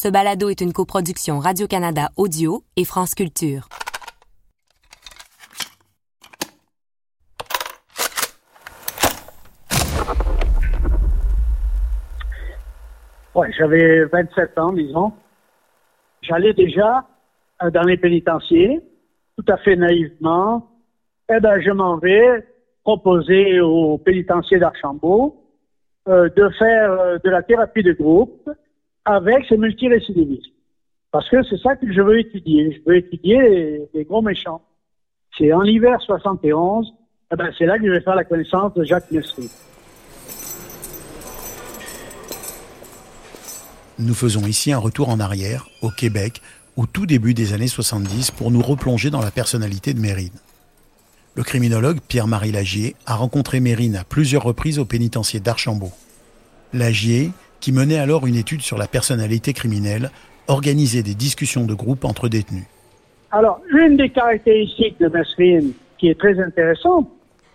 Ce 0.00 0.06
balado 0.06 0.48
est 0.48 0.60
une 0.60 0.72
coproduction 0.72 1.40
Radio-Canada 1.40 2.10
Audio 2.16 2.62
et 2.76 2.84
France 2.84 3.16
Culture. 3.16 3.68
Ouais, 13.34 13.50
j'avais 13.58 14.04
27 14.04 14.56
ans, 14.60 14.72
disons. 14.72 15.12
J'allais 16.22 16.54
déjà 16.54 17.04
euh, 17.64 17.70
dans 17.72 17.82
les 17.82 17.96
pénitenciers, 17.96 18.80
tout 19.36 19.52
à 19.52 19.56
fait 19.56 19.74
naïvement. 19.74 20.70
Eh 21.28 21.40
ben, 21.40 21.60
je 21.60 21.72
m'en 21.72 21.96
vais 21.96 22.46
proposer 22.84 23.58
au 23.58 23.98
pénitencier 23.98 24.60
d'Archambault 24.60 25.42
euh, 26.06 26.28
de 26.36 26.48
faire 26.50 26.92
euh, 26.92 27.18
de 27.18 27.30
la 27.30 27.42
thérapie 27.42 27.82
de 27.82 27.94
groupe 27.94 28.48
avec 29.04 29.44
ces 29.48 29.56
multirécidivistes. 29.56 30.52
Parce 31.10 31.28
que 31.30 31.42
c'est 31.44 31.58
ça 31.58 31.76
que 31.76 31.90
je 31.90 32.00
veux 32.00 32.18
étudier. 32.18 32.72
Je 32.72 32.90
veux 32.90 32.98
étudier 32.98 33.88
les, 33.94 34.04
gros 34.04 34.22
méchants. 34.22 34.62
C'est 35.36 35.52
en 35.52 35.62
l'hiver 35.62 36.00
71, 36.02 36.92
eh 37.32 37.36
ben, 37.36 37.50
c'est 37.56 37.66
là 37.66 37.78
que 37.78 37.86
je 37.86 37.92
vais 37.92 38.00
faire 38.00 38.14
la 38.14 38.24
connaissance 38.24 38.74
de 38.74 38.84
Jacques 38.84 39.10
Messry. 39.10 39.48
Nous 43.98 44.14
faisons 44.14 44.46
ici 44.46 44.72
un 44.72 44.78
retour 44.78 45.08
en 45.08 45.18
arrière, 45.18 45.68
au 45.82 45.90
Québec, 45.90 46.40
au 46.76 46.86
tout 46.86 47.06
début 47.06 47.34
des 47.34 47.52
années 47.52 47.66
70, 47.66 48.30
pour 48.30 48.50
nous 48.50 48.62
replonger 48.62 49.10
dans 49.10 49.20
la 49.20 49.30
personnalité 49.30 49.94
de 49.94 50.00
Mérine. 50.00 50.38
Le 51.34 51.42
criminologue 51.42 51.98
Pierre-Marie 52.06 52.52
Lagier 52.52 52.96
a 53.06 53.14
rencontré 53.14 53.60
Mérine 53.60 53.96
à 53.96 54.04
plusieurs 54.04 54.42
reprises 54.42 54.78
au 54.78 54.84
pénitencier 54.84 55.40
d'Archambault. 55.40 55.92
Lagier, 56.72 57.32
qui 57.60 57.72
menait 57.72 57.98
alors 57.98 58.26
une 58.26 58.36
étude 58.36 58.62
sur 58.62 58.78
la 58.78 58.86
personnalité 58.86 59.52
criminelle, 59.52 60.10
organisait 60.46 61.02
des 61.02 61.14
discussions 61.14 61.64
de 61.64 61.74
groupe 61.74 62.04
entre 62.04 62.28
détenus. 62.28 62.64
Alors, 63.30 63.60
une 63.70 63.96
des 63.96 64.08
caractéristiques 64.08 64.98
de 65.00 65.08
Mesrine 65.08 65.72
qui 65.98 66.08
est 66.08 66.18
très 66.18 66.40
intéressante, 66.40 67.08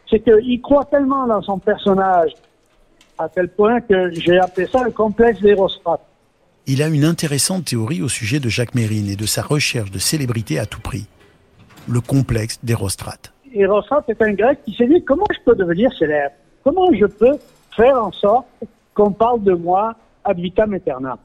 c'est 0.10 0.20
qu'il 0.20 0.62
croit 0.62 0.86
tellement 0.86 1.26
dans 1.26 1.42
son 1.42 1.58
personnage 1.58 2.32
à 3.18 3.30
tel 3.30 3.50
point 3.50 3.82
que 3.82 4.12
j'ai 4.12 4.38
appelé 4.38 4.68
ça 4.68 4.84
le 4.84 4.92
complexe 4.92 5.42
d'Hérostrate. 5.42 6.02
Il 6.66 6.82
a 6.82 6.88
une 6.88 7.04
intéressante 7.04 7.66
théorie 7.66 8.02
au 8.02 8.10
sujet 8.10 8.40
de 8.40 8.50
Jacques 8.50 8.76
Mérine 8.76 9.10
et 9.10 9.16
de 9.16 9.26
sa 9.26 9.42
recherche 9.42 9.92
de 9.92 10.00
célébrité 10.00 10.60
à 10.60 10.66
tout 10.66 10.80
prix. 10.80 11.08
Le 11.90 12.00
complexe 12.00 12.60
d'Hérostrate. 12.64 13.34
Hérostrate 13.54 14.10
est 14.10 14.22
un 14.22 14.34
grec 14.34 14.60
qui 14.66 14.74
s'est 14.76 14.88
dit 14.88 15.04
comment 15.04 15.26
je 15.32 15.40
peux 15.46 15.56
devenir 15.56 15.92
célèbre? 15.98 16.36
Comment 16.64 16.88
je 16.94 17.06
peux 17.06 17.38
faire 17.76 17.96
en 18.02 18.12
sorte 18.12 18.46
qu'on 18.94 19.12
parle 19.12 19.44
de 19.44 19.54
moi 19.54 19.96
ad 20.24 20.38
vitam 20.40 20.74
aeternam 20.74 21.18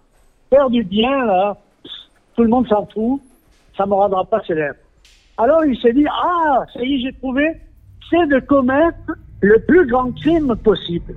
Faire 0.50 0.70
du 0.70 0.82
bien, 0.82 1.24
là, 1.26 1.56
tout 2.34 2.42
le 2.42 2.48
monde 2.48 2.66
s'en 2.68 2.86
fout, 2.86 3.20
ça 3.76 3.84
ne 3.84 3.90
me 3.90 3.94
rendra 3.94 4.24
pas 4.24 4.40
célèbre. 4.46 4.78
Alors 5.36 5.64
il 5.64 5.78
s'est 5.80 5.92
dit, 5.92 6.06
ah, 6.06 6.64
ça 6.72 6.82
y 6.82 6.94
est, 6.94 7.00
j'ai 7.00 7.12
trouvé, 7.12 7.44
c'est 8.10 8.26
de 8.28 8.40
commettre 8.40 9.16
le 9.40 9.58
plus 9.60 9.86
grand 9.86 10.10
crime 10.12 10.56
possible. 10.56 11.14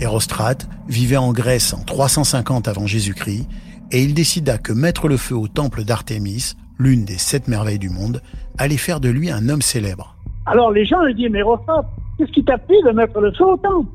Hérostrate 0.00 0.68
vivait 0.88 1.16
en 1.16 1.32
Grèce 1.32 1.74
en 1.74 1.82
350 1.84 2.68
avant 2.68 2.86
Jésus-Christ 2.86 3.48
et 3.90 4.02
il 4.02 4.14
décida 4.14 4.58
que 4.58 4.72
mettre 4.72 5.08
le 5.08 5.16
feu 5.16 5.34
au 5.34 5.48
temple 5.48 5.84
d'Artémis, 5.84 6.54
l'une 6.78 7.04
des 7.04 7.18
sept 7.18 7.48
merveilles 7.48 7.78
du 7.78 7.90
monde, 7.90 8.22
allait 8.58 8.76
faire 8.76 9.00
de 9.00 9.08
lui 9.08 9.30
un 9.30 9.48
homme 9.48 9.62
célèbre. 9.62 10.16
Alors 10.46 10.70
les 10.70 10.84
gens 10.84 11.02
lui 11.02 11.14
disent, 11.14 11.30
mais 11.30 11.40
Hérostrate, 11.40 11.86
qu'est-ce 12.16 12.32
qui 12.32 12.44
t'a 12.44 12.58
pris 12.58 12.80
de 12.84 12.90
mettre 12.92 13.20
le 13.20 13.32
feu 13.32 13.44
au 13.44 13.56
temple? 13.56 13.88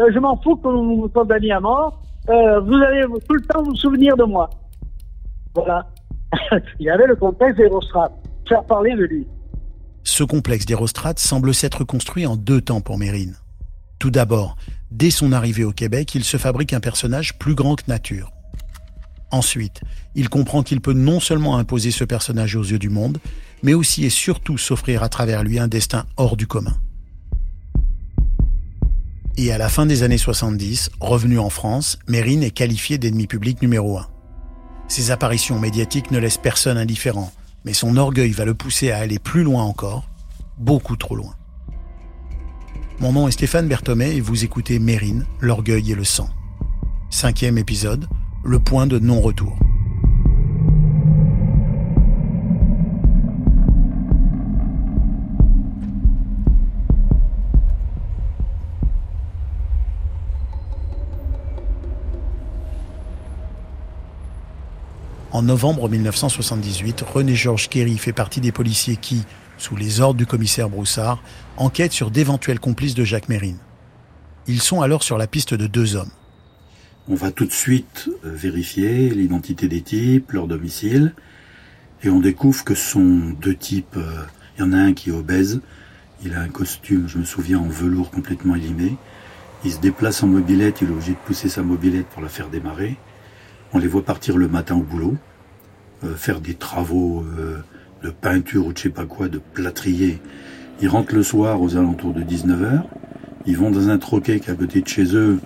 Euh, 0.00 0.10
Je 0.12 0.18
m'en 0.18 0.40
fous 0.42 0.56
que 0.56 0.68
vous 0.68 1.02
me 1.02 1.08
condamniez 1.08 1.52
à 1.52 1.60
mort, 1.60 2.02
euh, 2.28 2.60
vous 2.60 2.74
allez 2.74 3.04
tout 3.28 3.34
le 3.34 3.42
temps 3.42 3.62
vous 3.62 3.74
souvenir 3.76 4.16
de 4.16 4.24
moi. 4.24 4.50
Voilà. 5.54 5.86
il 6.80 6.86
y 6.86 6.90
avait 6.90 7.06
le 7.06 7.16
complexe 7.16 7.56
d'Hérostrate, 7.56 8.12
faire 8.48 8.64
parler 8.64 8.94
de 8.94 9.04
lui. 9.04 9.26
Ce 10.04 10.24
complexe 10.24 10.66
d'Hérostrate 10.66 11.18
semble 11.18 11.54
s'être 11.54 11.84
construit 11.84 12.26
en 12.26 12.36
deux 12.36 12.60
temps 12.60 12.80
pour 12.80 12.98
Mérine. 12.98 13.36
Tout 13.98 14.10
d'abord, 14.10 14.56
dès 14.90 15.10
son 15.10 15.32
arrivée 15.32 15.64
au 15.64 15.72
Québec, 15.72 16.14
il 16.14 16.24
se 16.24 16.36
fabrique 16.36 16.72
un 16.72 16.80
personnage 16.80 17.38
plus 17.38 17.54
grand 17.54 17.76
que 17.76 17.88
nature. 17.88 18.30
Ensuite, 19.30 19.80
il 20.14 20.28
comprend 20.28 20.62
qu'il 20.62 20.80
peut 20.80 20.92
non 20.92 21.18
seulement 21.20 21.58
imposer 21.58 21.90
ce 21.90 22.04
personnage 22.04 22.54
aux 22.56 22.62
yeux 22.62 22.78
du 22.78 22.88
monde, 22.88 23.18
mais 23.62 23.74
aussi 23.74 24.04
et 24.04 24.10
surtout 24.10 24.58
s'offrir 24.58 25.02
à 25.02 25.08
travers 25.08 25.42
lui 25.42 25.58
un 25.58 25.68
destin 25.68 26.06
hors 26.16 26.36
du 26.36 26.46
commun. 26.46 26.76
Et 29.38 29.52
à 29.52 29.58
la 29.58 29.68
fin 29.68 29.84
des 29.84 30.02
années 30.02 30.16
70, 30.16 30.90
revenu 30.98 31.38
en 31.38 31.50
France, 31.50 31.98
Mérine 32.08 32.42
est 32.42 32.50
qualifié 32.50 32.96
d'ennemi 32.96 33.26
public 33.26 33.60
numéro 33.60 33.98
un. 33.98 34.06
Ses 34.88 35.10
apparitions 35.10 35.58
médiatiques 35.58 36.10
ne 36.10 36.18
laissent 36.18 36.38
personne 36.38 36.78
indifférent, 36.78 37.30
mais 37.66 37.74
son 37.74 37.98
orgueil 37.98 38.30
va 38.30 38.46
le 38.46 38.54
pousser 38.54 38.92
à 38.92 38.98
aller 38.98 39.18
plus 39.18 39.42
loin 39.42 39.62
encore, 39.62 40.08
beaucoup 40.56 40.96
trop 40.96 41.16
loin. 41.16 41.34
Mon 42.98 43.12
nom 43.12 43.28
est 43.28 43.32
Stéphane 43.32 43.68
Berthomé 43.68 44.12
et 44.12 44.22
vous 44.22 44.42
écoutez 44.42 44.78
Mérine, 44.78 45.26
l'orgueil 45.40 45.92
et 45.92 45.94
le 45.94 46.04
sang. 46.04 46.30
Cinquième 47.10 47.58
épisode, 47.58 48.06
le 48.42 48.58
point 48.58 48.86
de 48.86 48.98
non-retour. 48.98 49.58
En 65.36 65.42
novembre 65.42 65.90
1978, 65.90 67.02
René-Georges 67.02 67.68
Kerry 67.68 67.98
fait 67.98 68.14
partie 68.14 68.40
des 68.40 68.52
policiers 68.52 68.96
qui, 68.96 69.22
sous 69.58 69.76
les 69.76 70.00
ordres 70.00 70.16
du 70.16 70.24
commissaire 70.24 70.70
Broussard, 70.70 71.22
enquête 71.58 71.92
sur 71.92 72.10
d'éventuels 72.10 72.58
complices 72.58 72.94
de 72.94 73.04
Jacques 73.04 73.28
Mérine. 73.28 73.58
Ils 74.46 74.62
sont 74.62 74.80
alors 74.80 75.02
sur 75.02 75.18
la 75.18 75.26
piste 75.26 75.52
de 75.52 75.66
deux 75.66 75.94
hommes. 75.94 76.10
On 77.06 77.16
va 77.16 77.32
tout 77.32 77.44
de 77.44 77.52
suite 77.52 78.08
euh, 78.24 78.30
vérifier 78.32 79.10
l'identité 79.10 79.68
des 79.68 79.82
types, 79.82 80.32
leur 80.32 80.46
domicile, 80.46 81.14
et 82.02 82.08
on 82.08 82.20
découvre 82.20 82.64
que 82.64 82.74
sont 82.74 83.34
deux 83.38 83.56
types. 83.56 83.98
Euh, 83.98 84.24
il 84.56 84.62
y 84.62 84.64
en 84.64 84.72
a 84.72 84.78
un 84.78 84.94
qui 84.94 85.10
est 85.10 85.12
obèse, 85.12 85.60
il 86.24 86.32
a 86.32 86.40
un 86.40 86.48
costume, 86.48 87.08
je 87.08 87.18
me 87.18 87.24
souviens, 87.24 87.58
en 87.58 87.68
velours 87.68 88.10
complètement 88.10 88.54
élimé. 88.54 88.96
Il 89.66 89.72
se 89.72 89.80
déplace 89.80 90.22
en 90.22 90.28
mobilette, 90.28 90.80
il 90.80 90.88
est 90.88 90.92
obligé 90.92 91.12
de 91.12 91.18
pousser 91.26 91.50
sa 91.50 91.62
mobilette 91.62 92.06
pour 92.06 92.22
la 92.22 92.30
faire 92.30 92.48
démarrer. 92.48 92.96
On 93.72 93.78
les 93.78 93.88
voit 93.88 94.04
partir 94.04 94.36
le 94.36 94.48
matin 94.48 94.76
au 94.76 94.82
boulot, 94.82 95.16
euh, 96.04 96.14
faire 96.14 96.40
des 96.40 96.54
travaux 96.54 97.24
de 98.02 98.10
peinture 98.10 98.66
ou 98.66 98.72
de 98.72 98.78
je 98.78 98.84
sais 98.84 98.90
pas 98.90 99.06
quoi, 99.06 99.28
de 99.28 99.38
plâtrier. 99.38 100.20
Ils 100.80 100.88
rentrent 100.88 101.14
le 101.14 101.22
soir 101.22 101.60
aux 101.60 101.76
alentours 101.76 102.12
de 102.12 102.22
19h. 102.22 102.82
Ils 103.46 103.56
vont 103.56 103.70
dans 103.70 103.88
un 103.88 103.98
troquet 103.98 104.40
qui 104.40 104.50
est 104.50 104.52
à 104.52 104.56
côté 104.56 104.80
de 104.82 104.88
chez 104.88 105.16
eux 105.16 105.38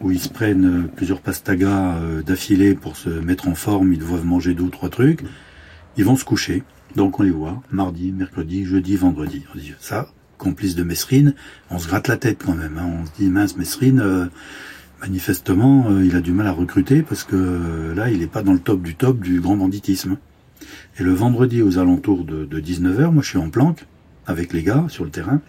où 0.00 0.10
ils 0.10 0.20
se 0.20 0.28
prennent 0.28 0.88
plusieurs 0.94 1.20
pastagas 1.20 1.96
euh, 1.96 2.22
d'affilée 2.22 2.74
pour 2.74 2.96
se 2.96 3.08
mettre 3.08 3.48
en 3.48 3.54
forme. 3.54 3.92
Ils 3.92 3.98
doivent 3.98 4.26
manger 4.26 4.54
deux 4.54 4.64
ou 4.64 4.70
trois 4.70 4.90
trucs. 4.90 5.24
Ils 5.96 6.04
vont 6.04 6.16
se 6.16 6.24
coucher. 6.24 6.62
Donc 6.96 7.18
on 7.18 7.22
les 7.22 7.30
voit 7.30 7.62
mardi, 7.70 8.12
mercredi, 8.12 8.64
jeudi, 8.64 8.96
vendredi. 8.96 9.44
On 9.54 9.58
dit 9.58 9.72
ça, 9.80 10.08
complice 10.36 10.74
de 10.74 10.82
Messrine, 10.82 11.34
on 11.70 11.78
se 11.78 11.88
gratte 11.88 12.08
la 12.08 12.16
tête 12.16 12.42
quand 12.44 12.54
même. 12.54 12.78
Hein. 12.78 12.90
On 13.00 13.06
se 13.06 13.12
dit 13.18 13.28
mince 13.28 13.56
Messrine, 13.56 14.00
euh, 14.00 14.26
manifestement, 15.04 15.86
euh, 15.90 16.04
il 16.04 16.16
a 16.16 16.20
du 16.20 16.32
mal 16.32 16.46
à 16.46 16.52
recruter 16.52 17.02
parce 17.02 17.24
que 17.24 17.92
là, 17.94 18.10
il 18.10 18.20
n'est 18.20 18.26
pas 18.26 18.42
dans 18.42 18.54
le 18.54 18.58
top 18.58 18.82
du 18.82 18.94
top 18.94 19.20
du 19.20 19.40
grand 19.40 19.56
banditisme. 19.56 20.16
Et 20.98 21.02
le 21.02 21.12
vendredi 21.12 21.60
aux 21.60 21.78
alentours 21.78 22.24
de, 22.24 22.60
19h, 22.60 23.10
moi 23.10 23.22
je 23.22 23.28
suis 23.28 23.38
en 23.38 23.50
planque 23.50 23.86
avec 24.26 24.52
les 24.52 24.62
gars 24.62 24.86
sur 24.88 25.04
le 25.04 25.10
terrain. 25.10 25.40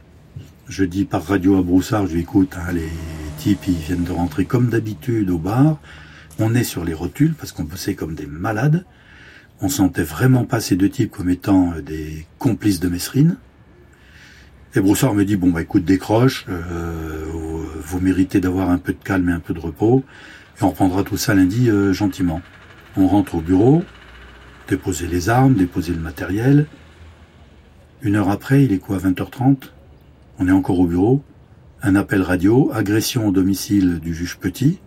Je 0.68 0.84
dis 0.84 1.06
par 1.06 1.24
radio 1.24 1.58
à 1.58 1.62
Broussard, 1.62 2.08
je 2.08 2.14
lui 2.14 2.22
écoute, 2.22 2.56
hein, 2.58 2.74
les 2.74 2.90
types 3.38 3.68
ils 3.68 3.76
viennent 3.76 4.04
de 4.04 4.12
rentrer 4.12 4.46
comme 4.46 4.70
d'habitude 4.70 5.30
au 5.30 5.38
bar. 5.38 5.80
On 6.38 6.54
est 6.54 6.64
sur 6.66 6.84
les 6.84 6.94
rotules 6.94 7.34
parce 7.34 7.52
qu'on 7.52 7.64
bossait 7.64 7.96
comme 7.96 8.16
des 8.16 8.26
malades. 8.26 8.84
On 9.62 9.70
sentait 9.70 10.04
vraiment 10.04 10.44
pas 10.44 10.60
ces 10.60 10.76
deux 10.76 10.90
types 10.90 11.12
comme 11.12 11.30
étant 11.30 11.74
euh, 11.74 11.82
des 11.82 12.26
complices 12.40 12.82
de 12.82 12.90
Messrine. 12.90 13.38
Et 14.78 14.82
Broussard 14.82 15.14
me 15.14 15.24
dit, 15.24 15.38
bon 15.38 15.52
bah 15.52 15.62
écoute, 15.62 15.86
décroche, 15.86 16.46
euh, 16.50 17.24
vous 17.80 18.02
méritez 18.02 18.42
d'avoir 18.42 18.70
un 18.70 18.78
peu 18.78 18.92
de 18.92 19.02
calme 19.02 19.30
et 19.30 19.32
un 19.32 19.40
peu 19.40 19.54
de 19.54 19.60
repos, 19.60 20.04
et 20.60 20.64
on 20.64 20.70
reprendra 20.70 21.04
tout 21.04 21.16
ça 21.16 21.34
lundi 21.34 21.70
euh, 21.70 21.94
gentiment. 21.94 22.42
On 22.98 23.08
rentre 23.08 23.36
au 23.36 23.42
bureau, 23.42 23.84
déposer 24.68 25.08
les 25.08 25.30
armes, 25.30 25.54
déposer 25.54 25.94
le 25.94 26.02
matériel. 26.02 26.66
Une 28.02 28.18
heure 28.18 28.30
après, 28.30 28.66
il 28.66 28.74
est 28.74 28.80
quoi, 28.80 28.98
20h30 28.98 29.70
On 30.40 30.48
est 30.50 30.52
encore 30.52 30.80
au 30.80 30.88
bureau. 30.88 31.24
Un 31.82 31.96
appel 31.96 32.22
radio, 32.22 32.70
agression 32.74 33.30
au 33.30 33.32
domicile 33.32 34.00
du 34.02 34.14
juge 34.14 34.38
Petit. 34.40 34.80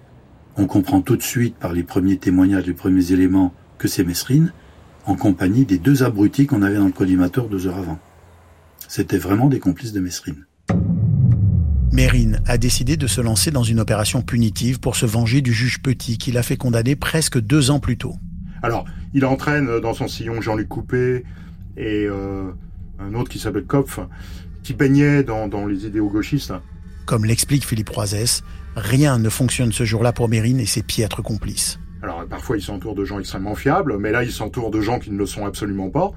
On 0.59 0.67
comprend 0.67 1.01
tout 1.01 1.17
de 1.17 1.23
suite 1.23 1.57
par 1.57 1.73
les 1.73 1.83
premiers 1.83 2.19
témoignages, 2.19 2.67
les 2.67 2.75
premiers 2.75 3.13
éléments 3.13 3.55
que 3.79 3.89
c'est 3.89 4.05
Messrine, 4.05 4.53
en 5.07 5.15
compagnie 5.15 5.65
des 5.65 5.79
deux 5.79 6.03
abrutis 6.03 6.47
qu'on 6.47 6.61
avait 6.61 6.77
dans 6.77 6.85
le 6.85 6.93
collimateur 6.93 7.49
deux 7.49 7.67
heures 7.67 7.79
avant. 7.79 7.99
C'était 8.89 9.19
vraiment 9.19 9.49
des 9.49 9.61
complices 9.61 9.93
de 9.93 10.01
Messrine. 10.01 10.47
Mérine 11.93 12.41
a 12.47 12.57
décidé 12.57 12.97
de 12.97 13.07
se 13.07 13.21
lancer 13.21 13.51
dans 13.51 13.63
une 13.63 13.81
opération 13.81 14.23
punitive 14.23 14.81
pour 14.81 14.97
se 14.97 15.05
venger 15.05 15.43
du 15.43 15.53
juge 15.53 15.83
Petit 15.83 16.17
qui 16.17 16.33
l'a 16.33 16.43
fait 16.43 16.57
condamner 16.57 16.97
presque 16.97 17.39
deux 17.39 17.71
ans 17.71 17.81
plus 17.81 17.99
tôt. 17.99 18.15
Alors, 18.63 18.87
il 19.13 19.27
entraîne 19.27 19.81
dans 19.81 19.93
son 19.93 20.09
sillon 20.09 20.41
Jean-Luc 20.41 20.69
Coupé 20.69 21.25
et 21.77 22.07
euh, 22.07 22.51
un 22.99 23.15
autre 23.15 23.29
qui 23.29 23.39
s'appelle 23.39 23.67
Kopf, 23.67 24.01
qui 24.63 24.73
baignait 24.73 25.23
dans, 25.23 25.67
les 25.67 25.85
idéaux 25.85 26.09
gauchistes. 26.09 26.55
Comme 27.05 27.27
l'explique 27.27 27.67
Philippe 27.67 27.91
Roisès, 27.91 28.43
rien 28.75 29.19
ne 29.19 29.29
fonctionne 29.29 29.73
ce 29.73 29.85
jour-là 29.85 30.15
pour 30.15 30.31
Mérine 30.31 30.61
et 30.61 30.67
ses 30.67 30.83
piètres 30.83 31.23
complices. 31.23 31.79
Alors 32.03 32.25
parfois 32.27 32.57
il 32.57 32.63
s'entoure 32.63 32.95
de 32.95 33.05
gens 33.05 33.19
extrêmement 33.19 33.55
fiables, 33.55 33.99
mais 33.99 34.13
là 34.13 34.23
il 34.23 34.31
s'entoure 34.31 34.71
de 34.71 34.81
gens 34.81 34.99
qui 34.99 35.11
ne 35.11 35.19
le 35.19 35.27
sont 35.27 35.45
absolument 35.45 35.91
pas. 35.91 36.13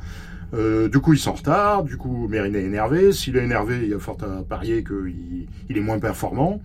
Euh, 0.54 0.90
du 0.90 1.00
coup, 1.00 1.14
ils 1.14 1.20
sont 1.20 1.32
en 1.32 1.34
retard. 1.34 1.84
Du 1.84 1.98
coup, 1.98 2.28
Mérine 2.28 2.56
est 2.56 2.64
énervé. 2.64 3.12
S'il 3.12 3.38
est 3.38 3.44
énervé, 3.44 3.80
il 3.84 3.90
y 3.90 3.94
a 3.94 4.00
fort 4.00 4.18
à 4.24 4.44
parier 4.44 4.84
qu'il 4.84 5.48
il 5.70 5.78
est 5.78 5.82
moins 5.82 6.00
performant. 6.00 6.62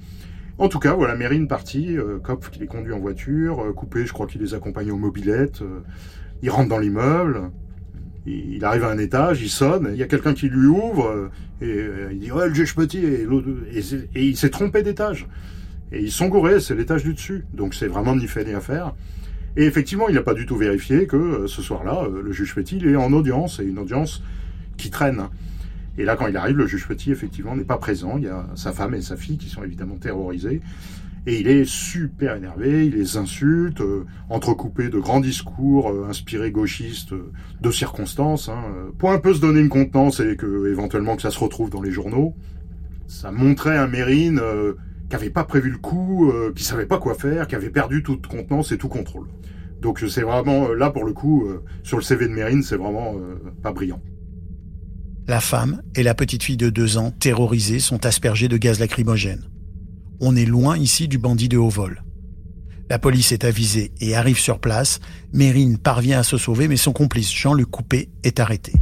En 0.59 0.69
tout 0.69 0.79
cas, 0.79 0.95
voilà, 0.95 1.15
Mérine 1.15 1.49
parti. 1.49 1.97
Euh, 1.99 2.19
Kopf 2.19 2.51
qui 2.51 2.61
les 2.61 2.67
conduit 2.67 2.93
en 2.93 2.99
voiture. 2.99 3.63
Euh, 3.63 3.73
Coupé, 3.73 4.07
je 4.07 4.13
crois 4.13 4.27
qu'il 4.27 4.41
les 4.41 4.55
accompagne 4.55 4.91
aux 4.91 4.97
mobilettes. 4.97 5.63
Euh, 5.63 5.81
il 6.43 6.51
rentre 6.51 6.69
dans 6.69 6.79
l'immeuble. 6.79 7.51
Il, 8.27 8.65
arrive 8.65 8.85
à 8.85 8.91
un 8.91 8.99
étage, 8.99 9.43
il 9.43 9.51
sonne. 9.51 9.91
Il 9.93 9.99
y 9.99 10.03
a 10.03 10.07
quelqu'un 10.07 10.35
qui 10.35 10.49
lui 10.49 10.67
ouvre. 10.67 11.31
et 11.61 11.87
il 12.11 12.19
dit 12.19 12.33
Ouais, 12.33 12.49
le 12.49 12.55
juge 12.55 12.75
petit. 12.75 12.99
Et, 12.99 13.25
il 14.17 14.37
s'est 14.37 14.51
trompé 14.51 14.83
d'étage. 14.83 15.29
Et 15.93 16.03
ils 16.03 16.11
sont 16.11 16.27
gourés, 16.27 16.59
c'est 16.59 16.75
l'étage 16.75 17.05
du 17.05 17.15
dessus. 17.15 17.45
Donc 17.55 17.75
c'est 17.75 17.87
vraiment 17.87 18.17
ni 18.17 18.27
fait 18.27 18.45
ni 18.45 18.53
à. 18.53 18.61
Et 19.57 19.65
effectivement, 19.65 20.09
il 20.09 20.15
n'a 20.15 20.23
pas 20.23 20.35
du 20.35 20.45
tout 20.45 20.57
vérifié 20.57 21.07
que 21.07 21.17
euh, 21.17 21.47
ce 21.47 21.63
soir-là, 21.63 22.05
euh, 22.05 22.23
le 22.23 22.33
juge 22.33 22.55
Petit 22.55 22.77
est 22.85 22.97
en 22.97 23.13
audience, 23.13 23.59
et 23.59 23.65
une 23.65 23.79
audience 23.79 24.23
qui 24.77 24.91
traîne. 24.91 25.29
Et 25.97 26.05
là, 26.05 26.15
quand 26.17 26.27
il 26.27 26.37
arrive, 26.37 26.59
le 26.59 26.67
juge 26.67 26.87
Petit, 26.87 27.11
effectivement, 27.11 27.57
n'est 27.57 27.65
pas 27.65 27.79
présent. 27.79 28.19
Il 28.19 28.25
y 28.25 28.29
a 28.29 28.47
sa 28.55 28.73
femme 28.73 28.95
et 28.95 29.01
sa 29.01 29.17
fille 29.17 29.39
qui 29.39 29.49
sont 29.49 29.65
évidemment 29.65 29.97
terrorisées. 29.97 30.61
Et 31.27 31.41
il 31.41 31.49
est 31.49 31.65
super 31.65 32.37
énervé, 32.37 32.87
il 32.87 32.95
les 32.95 33.17
insulte, 33.17 33.81
euh, 33.81 34.05
entrecoupé 34.29 34.91
de 34.91 34.99
grands 34.99 35.21
discours 35.21 35.93
inspirés 36.07 36.53
gauchistes 36.53 37.15
de 37.61 37.71
circonstances, 37.71 38.49
hein, 38.49 38.63
pour 38.99 39.11
un 39.11 39.19
peu 39.19 39.35
se 39.35 39.41
donner 39.41 39.61
une 39.61 39.71
contenance 39.71 40.21
et 40.21 40.37
que 40.37 40.71
éventuellement 40.71 41.17
que 41.17 41.23
ça 41.23 41.31
se 41.31 41.41
retrouve 41.41 41.71
dans 41.71 41.83
les 41.83 41.91
journaux. 41.91 42.35
Ça 43.09 43.33
montrait 43.33 43.77
un 43.77 43.89
Mérine 43.89 44.41
qui 45.09 45.15
n'avait 45.15 45.31
pas 45.31 45.45
prévu 45.45 45.71
le 45.71 45.79
coup, 45.79 46.31
euh, 46.31 46.53
qui 46.55 46.65
savait 46.65 46.87
pas 46.87 46.99
quoi 46.99 47.15
faire, 47.15 47.47
qui 47.47 47.55
avait 47.55 47.71
perdu 47.71 48.03
toute 48.03 48.27
contenance 48.27 48.73
et 48.73 48.79
tout 48.79 48.89
contrôle. 48.89 49.29
Donc 49.81 50.03
c'est 50.09 50.23
vraiment, 50.23 50.69
euh, 50.69 50.75
là 50.75 50.91
pour 50.91 51.05
le 51.05 51.13
coup, 51.13 51.47
euh, 51.47 51.63
sur 51.83 51.97
le 51.97 52.03
CV 52.03 52.27
de 52.27 52.33
Mérine, 52.33 52.63
c'est 52.63 52.77
vraiment 52.77 53.15
pas 53.63 53.73
brillant. 53.73 54.01
La 55.29 55.41
femme 55.41 55.83
et 55.95 56.03
la 56.03 56.15
petite 56.15 56.43
fille 56.43 56.57
de 56.57 56.71
deux 56.71 56.99
ans, 56.99 57.11
terrorisées, 57.11 57.81
sont 57.81 58.07
aspergées 58.07 58.49
de 58.49 58.57
gaz 58.57 58.79
lacrymogène. 58.81 59.45
On 60.21 60.35
est 60.35 60.45
loin 60.45 60.77
ici 60.77 61.09
du 61.09 61.19
bandit 61.19 61.49
de 61.49 61.59
haut 61.59 61.69
vol. 61.69 62.03
La 62.89 63.01
police 63.01 63.33
est 63.33 63.45
avisée 63.45 63.93
et 64.01 64.15
arrive 64.15 64.39
sur 64.39 64.61
place. 64.61 65.01
Mérine 65.33 65.79
parvient 65.79 66.21
à 66.21 66.23
se 66.23 66.39
sauver, 66.39 66.69
mais 66.69 66.77
son 66.77 66.93
complice 66.93 67.33
Jean-Luc 67.33 67.69
Coupé 67.69 68.09
est 68.23 68.39
arrêté. 68.39 68.75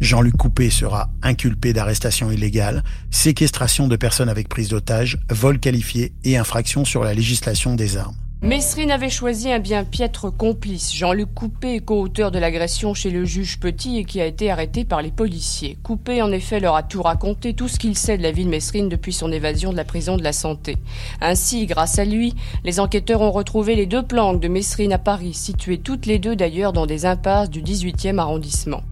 Jean-Luc 0.00 0.36
Coupé 0.36 0.68
sera 0.70 1.08
inculpé 1.22 1.72
d'arrestation 1.72 2.30
illégale, 2.30 2.84
séquestration 3.10 3.88
de 3.88 3.96
personnes 3.96 4.28
avec 4.28 4.48
prise 4.48 4.68
d'otage, 4.68 5.18
vol 5.30 5.58
qualifié 5.58 6.12
et 6.24 6.36
infraction 6.36 6.84
sur 6.84 7.02
la 7.02 7.14
législation 7.14 7.74
des 7.74 7.96
armes. 7.96 8.16
Mesrine 8.42 8.90
avait 8.90 9.08
choisi 9.08 9.50
un 9.50 9.58
bien 9.58 9.82
piètre 9.84 10.30
complice, 10.30 10.94
Jean-Luc 10.94 11.32
Coupé, 11.32 11.80
co-auteur 11.80 12.30
de 12.30 12.38
l'agression 12.38 12.92
chez 12.92 13.10
le 13.10 13.24
juge 13.24 13.58
Petit 13.58 13.96
et 13.96 14.04
qui 14.04 14.20
a 14.20 14.26
été 14.26 14.50
arrêté 14.50 14.84
par 14.84 15.00
les 15.00 15.10
policiers. 15.10 15.78
Coupé, 15.82 16.20
en 16.20 16.30
effet, 16.30 16.60
leur 16.60 16.76
a 16.76 16.82
tout 16.82 17.00
raconté, 17.00 17.54
tout 17.54 17.66
ce 17.66 17.78
qu'il 17.78 17.96
sait 17.96 18.18
de 18.18 18.22
la 18.22 18.32
vie 18.32 18.44
de 18.44 18.50
Mesrine 18.50 18.90
depuis 18.90 19.14
son 19.14 19.32
évasion 19.32 19.72
de 19.72 19.76
la 19.76 19.84
prison 19.84 20.18
de 20.18 20.22
la 20.22 20.34
Santé. 20.34 20.76
Ainsi, 21.22 21.64
grâce 21.64 21.98
à 21.98 22.04
lui, 22.04 22.34
les 22.62 22.78
enquêteurs 22.78 23.22
ont 23.22 23.32
retrouvé 23.32 23.74
les 23.74 23.86
deux 23.86 24.02
planques 24.02 24.42
de 24.42 24.48
Mesrine 24.48 24.92
à 24.92 24.98
Paris, 24.98 25.32
situées 25.32 25.78
toutes 25.78 26.04
les 26.04 26.18
deux 26.18 26.36
d'ailleurs 26.36 26.74
dans 26.74 26.86
des 26.86 27.06
impasses 27.06 27.48
du 27.48 27.62
18e 27.62 28.18
arrondissement. 28.18 28.82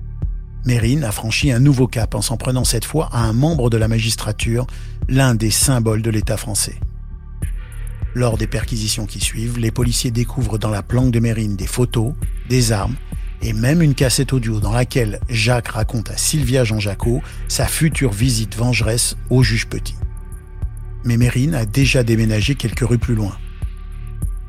Mérine 0.65 1.05
a 1.05 1.13
franchi 1.13 1.53
un 1.53 1.59
nouveau 1.59 1.87
cap 1.87 2.15
en 2.15 2.23
s'en 2.23 2.39
prenant 2.39 2.65
cette 2.65 2.87
fois 2.87 3.11
à 3.13 3.21
un 3.21 3.35
membre 3.35 3.69
de 3.69 3.77
la 3.77 3.87
magistrature, 3.87 4.67
l'un 5.09 5.35
des 5.35 5.51
symboles 5.51 6.01
de 6.01 6.11
l'État 6.11 6.39
français. 6.39 6.77
Lors 8.15 8.39
des 8.39 8.47
perquisitions 8.47 9.07
qui 9.07 9.21
suivent, 9.21 9.59
les 9.59 9.71
policiers 9.71 10.11
découvrent 10.11 10.59
dans 10.59 10.71
la 10.71 10.83
planque 10.83 11.11
de 11.11 11.21
Mérine 11.21 11.57
des 11.57 11.67
photos, 11.67 12.15
des 12.49 12.73
armes 12.73 12.97
et 13.43 13.53
même 13.53 13.83
une 13.83 13.95
cassette 13.95 14.33
audio 14.33 14.59
dans 14.59 14.73
laquelle 14.73 15.21
Jacques 15.29 15.69
raconte 15.69 16.11
à 16.11 16.17
Sylvia 16.17 16.65
Jean-Jacques 16.65 17.23
sa 17.47 17.67
future 17.67 18.13
visite 18.13 18.57
vengeresse 18.57 19.17
au 19.29 19.43
juge 19.43 19.67
Petit. 19.67 19.97
Mais 21.05 21.19
Mérine 21.19 21.55
a 21.55 21.67
déjà 21.67 22.03
déménagé 22.03 22.55
quelques 22.55 22.89
rues 22.89 22.99
plus 22.99 23.15
loin. 23.15 23.37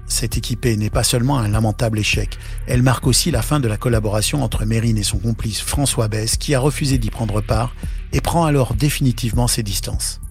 Cette 0.08 0.38
équipée 0.38 0.78
n'est 0.78 0.92
pas 0.92 1.04
seulement 1.04 1.40
un 1.40 1.48
lamentable 1.48 2.00
échec, 2.00 2.38
elle 2.68 2.84
marque 2.84 3.08
aussi 3.08 3.32
la 3.32 3.42
fin 3.42 3.60
de 3.60 3.68
la 3.68 3.78
collaboration 3.78 4.44
entre 4.44 4.66
Mérine 4.66 4.98
et 4.98 5.04
son 5.04 5.18
complice 5.18 5.62
François 5.62 6.08
Besse 6.08 6.38
qui 6.38 6.54
a 6.54 6.60
refusé 6.60 6.98
d'y 6.98 7.10
prendre 7.10 7.42
part 7.42 7.76
et 8.14 8.22
prend 8.22 8.46
alors 8.46 8.76
définitivement 8.76 9.48
ses 9.48 9.64
distances. 9.64 10.22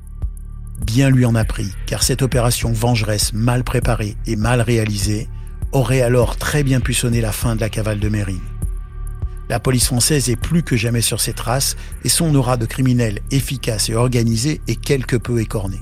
Bien 0.87 1.11
lui 1.11 1.25
en 1.25 1.35
a 1.35 1.45
pris, 1.45 1.73
car 1.87 2.03
cette 2.03 2.23
opération 2.23 2.73
vengeresse 2.73 3.33
mal 3.33 3.65
préparée 3.65 4.17
et 4.27 4.37
mal 4.37 4.61
réalisée 4.61 5.29
aurait 5.73 6.03
alors 6.03 6.37
très 6.37 6.63
bien 6.63 6.81
pu 6.81 6.95
sonner 6.95 7.21
la 7.21 7.33
fin 7.33 7.57
de 7.57 7.61
la 7.61 7.69
cavale 7.69 8.01
de 8.01 8.09
Mérine. 8.09 8.41
La 9.49 9.61
police 9.61 9.87
française 9.87 10.31
est 10.31 10.37
plus 10.37 10.63
que 10.63 10.77
jamais 10.77 11.03
sur 11.03 11.21
ses 11.21 11.33
traces 11.33 11.77
et 12.05 12.09
son 12.09 12.35
aura 12.35 12.57
de 12.57 12.65
criminel 12.65 13.21
efficace 13.31 13.89
et 13.91 13.95
organisé 13.95 14.61
est 14.69 14.81
quelque 14.81 15.17
peu 15.17 15.41
écornée. 15.41 15.81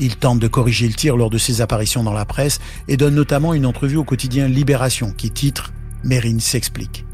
Il 0.00 0.16
tente 0.16 0.38
de 0.38 0.48
corriger 0.48 0.86
le 0.86 0.94
tir 0.94 1.16
lors 1.16 1.30
de 1.30 1.38
ses 1.38 1.60
apparitions 1.60 2.04
dans 2.04 2.12
la 2.12 2.24
presse 2.24 2.60
et 2.86 2.96
donne 2.96 3.14
notamment 3.14 3.54
une 3.54 3.66
entrevue 3.66 3.96
au 3.96 4.04
quotidien 4.04 4.48
Libération 4.48 5.12
qui 5.12 5.30
titre 5.30 5.72
Mérine 6.04 6.40
s'explique. 6.40 7.04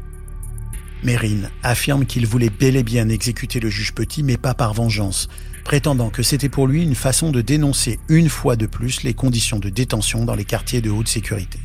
Mérine 1.03 1.49
affirme 1.63 2.05
qu'il 2.05 2.25
voulait 2.25 2.49
bel 2.49 2.75
et 2.75 2.83
bien 2.83 3.09
exécuter 3.09 3.59
le 3.59 3.69
juge 3.69 3.93
Petit, 3.93 4.23
mais 4.23 4.37
pas 4.37 4.53
par 4.53 4.73
vengeance, 4.73 5.27
prétendant 5.63 6.09
que 6.09 6.23
c'était 6.23 6.49
pour 6.49 6.67
lui 6.67 6.83
une 6.83 6.95
façon 6.95 7.31
de 7.31 7.41
dénoncer 7.41 7.99
une 8.09 8.29
fois 8.29 8.55
de 8.55 8.65
plus 8.65 9.03
les 9.03 9.13
conditions 9.13 9.59
de 9.59 9.69
détention 9.69 10.25
dans 10.25 10.35
les 10.35 10.45
quartiers 10.45 10.81
de 10.81 10.89
haute 10.89 11.07
sécurité. 11.07 11.59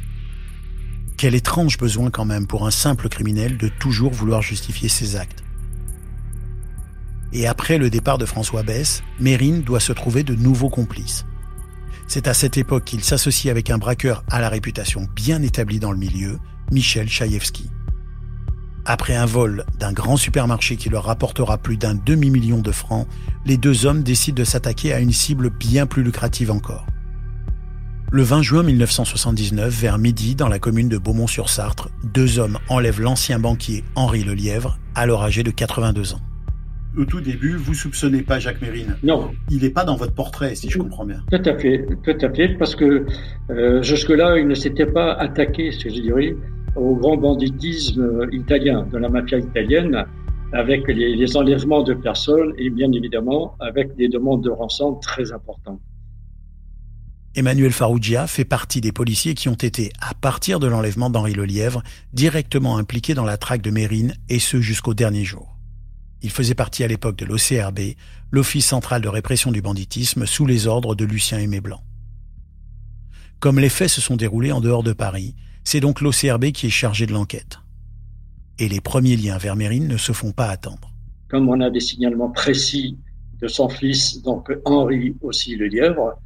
Quel 1.17 1.35
étrange 1.35 1.79
besoin 1.79 2.11
quand 2.11 2.25
même 2.25 2.47
pour 2.47 2.67
un 2.67 2.71
simple 2.71 3.09
criminel 3.09 3.59
de 3.59 3.69
toujours 3.69 4.13
vouloir 4.13 4.41
justifier 4.41 4.89
ses 4.89 5.17
actes. 5.17 5.40
Et 7.33 7.47
après 7.47 7.79
le 7.79 7.91
départ 7.91 8.19
de 8.19 8.27
François 8.27 8.63
Besse, 8.63 9.03
Mérine 9.21 9.63
doit 9.63 9.81
se 9.81 9.93
trouver 9.93 10.23
de 10.23 10.35
nouveaux 10.35 10.69
complices. 10.69 11.27
C'est 12.09 12.27
à 12.27 12.35
cette 12.35 12.57
époque 12.57 12.85
qu'il 12.85 13.05
s'associe 13.05 13.51
avec 13.51 13.71
un 13.71 13.79
braqueur 13.79 14.25
à 14.29 14.41
la 14.41 14.49
réputation 14.49 15.07
bien 15.15 15.43
établie 15.43 15.79
dans 15.79 15.93
le 15.93 15.99
milieu, 15.99 16.39
Michel 16.73 17.09
Chaïevski. 17.09 17.71
Après 18.85 19.15
un 19.15 19.27
vol 19.27 19.65
d'un 19.79 19.93
grand 19.93 20.17
supermarché 20.17 20.77
qui 20.77 20.89
leur 20.89 21.05
rapportera 21.05 21.59
plus 21.59 21.77
d'un 21.77 21.95
demi-million 21.95 22.63
de 22.63 22.73
francs, 22.73 23.07
les 23.47 23.57
deux 23.57 23.87
hommes 23.87 24.03
décident 24.03 24.39
de 24.39 24.45
s'attaquer 24.45 24.93
à 24.93 24.99
une 24.99 25.13
cible 25.13 25.51
bien 25.51 25.87
plus 25.87 26.03
lucrative 26.03 26.51
encore. 26.51 26.87
Le 28.11 28.23
20 28.25 28.43
juin 28.43 28.63
1979, 28.65 29.73
vers 29.73 29.99
midi, 29.99 30.35
dans 30.35 30.49
la 30.49 30.59
commune 30.59 30.89
de 30.89 30.99
Beaumont-sur-Sartre, 30.99 31.91
deux 32.03 32.41
hommes 32.41 32.59
enlèvent 32.69 33.01
l'ancien 33.01 33.39
banquier 33.39 33.85
Henri 33.95 34.25
Lelièvre, 34.25 34.81
alors 34.97 35.23
âgé 35.23 35.45
de 35.45 35.53
82 35.53 36.15
ans 36.15 36.21
au 36.97 37.05
tout 37.05 37.21
début, 37.21 37.57
vous 37.57 37.75
soupçonnez 37.75 38.23
pas 38.23 38.39
Jacques 38.39 38.61
Mérine 38.61 38.97
Non. 39.03 39.31
Il 39.51 39.63
n'est 39.63 39.71
pas 39.71 39.85
dans 39.85 39.97
votre 39.97 40.15
portrait, 40.15 40.55
si 40.55 40.69
je 40.69 40.79
comprends 40.79 41.05
bien. 41.05 41.23
Tout 41.31 41.43
à 41.45 41.57
fait, 41.57 41.87
tout 42.03 42.17
à 42.21 42.31
fait, 42.31 42.49
parce 42.59 42.75
que 42.75 43.07
euh, 43.51 43.83
jusque-là, 43.83 44.39
il 44.39 44.47
ne 44.49 44.55
s'était 44.55 44.87
pas 44.87 45.13
attaqué, 45.13 45.71
je 45.73 45.89
dirais, 45.89 46.37
au 46.77 46.97
grand 46.97 47.17
banditisme 47.17 48.29
italien, 48.33 48.87
de 48.91 48.99
la 48.99 49.09
mafia 49.09 49.39
italienne, 49.39 50.05
avec 50.53 50.87
les, 50.89 51.15
les 51.15 51.37
enlèvements 51.37 51.83
de 51.83 51.95
personnes 51.95 52.53
et 52.59 52.71
bien 52.71 52.91
évidemment 52.93 53.55
avec 53.61 53.95
des 53.97 54.09
demandes 54.09 54.43
de 54.43 54.51
rançon 54.51 54.95
très 54.95 55.33
importantes. 55.33 55.81
Emmanuel 57.37 57.71
Farrugia 57.71 58.27
fait 58.27 58.45
partie 58.45 58.81
des 58.81 58.91
policiers 58.91 59.35
qui 59.35 59.49
ont 59.49 59.55
été, 59.55 59.93
à 60.01 60.15
partir 60.15 60.59
de 60.59 60.67
l'enlèvement 60.67 61.11
d'Henri 61.11 61.35
Lelièvre, 61.35 61.85
directement 62.13 62.77
impliqués 62.77 63.15
dans 63.15 63.25
la 63.25 63.37
traque 63.37 63.63
de 63.63 63.71
Mérine, 63.71 64.15
et 64.29 64.41
ce 64.41 64.61
jusqu'au 64.61 64.95
dernier 64.95 65.25
jour. 65.25 65.50
Il 66.23 66.31
faisait 66.31 66.55
partie 66.55 66.85
à 66.85 66.89
l'époque 66.89 67.17
de 67.17 67.25
l'OCRB, 67.25 67.95
l'Office 68.31 68.67
central 68.67 69.01
de 69.01 69.09
répression 69.09 69.51
du 69.51 69.63
banditisme, 69.63 70.27
sous 70.27 70.47
les 70.47 70.67
ordres 70.67 70.95
de 70.95 71.05
Lucien 71.05 71.39
Aimé 71.39 71.61
Blanc. 71.61 71.83
Comme 73.39 73.59
les 73.59 73.71
faits 73.71 73.89
se 73.89 74.01
sont 74.01 74.17
déroulés 74.17 74.53
en 74.53 74.61
dehors 74.61 74.83
de 74.83 74.93
Paris, 74.93 75.35
c'est 75.65 75.81
donc 75.81 76.01
l'OCRB 76.01 76.53
qui 76.53 76.67
est 76.67 76.71
chargé 76.71 77.07
de 77.07 77.13
l'enquête. 77.13 77.59
Et 78.59 78.69
les 78.69 78.81
premiers 78.81 79.17
liens 79.17 79.39
vers 79.39 79.57
Mérine 79.57 79.89
ne 79.89 79.97
se 79.97 80.13
font 80.13 80.33
pas 80.33 80.49
attendre. 80.49 80.93
Comme 81.29 81.49
on 81.49 81.61
a 81.61 81.71
des 81.71 81.81
signalements 81.81 82.31
précis 82.31 82.99
de 83.41 83.49
son 83.49 83.71
fils, 83.71 84.23
donc 84.23 84.53
Henri 84.67 85.17
aussi 85.23 85.57
le 85.57 85.69
lièvre, 85.69 86.19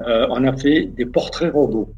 euh, 0.00 0.26
on 0.30 0.44
a 0.44 0.56
fait 0.56 0.86
des 0.86 1.06
portraits 1.06 1.52
robots. 1.52 1.92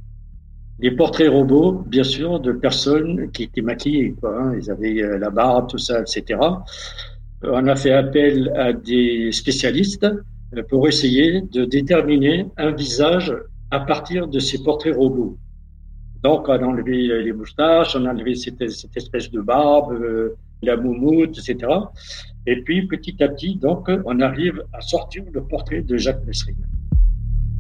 Des 0.79 0.91
portraits 0.91 1.31
robots, 1.31 1.85
bien 1.87 2.05
sûr, 2.05 2.41
de 2.41 2.53
personnes 2.53 3.31
qui 3.31 3.45
étaient 3.45 3.63
maquillées. 3.63 4.15
Hein. 4.23 4.55
Ils 4.59 4.71
avaient 4.71 5.03
euh, 5.03 5.19
la 5.19 5.31
barbe, 5.31 5.69
tout 5.69 5.79
ça, 5.79 6.01
etc. 6.01 6.39
On 7.43 7.67
a 7.67 7.77
fait 7.77 7.93
appel 7.93 8.53
à 8.57 8.73
des 8.73 9.31
spécialistes 9.33 10.07
pour 10.69 10.89
essayer 10.89 11.43
de 11.43 11.65
déterminer 11.65 12.47
un 12.57 12.71
visage 12.71 13.35
à 13.71 13.81
partir 13.81 14.29
de 14.29 14.39
ces 14.39 14.63
portraits 14.63 14.95
robots. 14.95 15.39
Donc, 16.23 16.49
on 16.49 16.53
a 16.53 16.65
enlevé 16.65 17.23
les 17.23 17.33
moustaches, 17.33 17.95
on 17.95 18.05
a 18.07 18.11
enlevé 18.11 18.35
cette, 18.35 18.63
espèce 18.63 19.31
de 19.31 19.41
barbe, 19.41 19.93
euh, 19.93 20.37
la 20.63 20.77
moumoute, 20.77 21.39
etc. 21.39 21.71
Et 22.47 22.63
puis, 22.63 22.87
petit 22.87 23.23
à 23.23 23.29
petit, 23.29 23.57
donc, 23.57 23.91
on 24.05 24.21
arrive 24.21 24.63
à 24.73 24.81
sortir 24.81 25.25
le 25.31 25.43
portrait 25.43 25.83
de 25.83 25.97
Jacques 25.97 26.25
Messrine. 26.27 26.67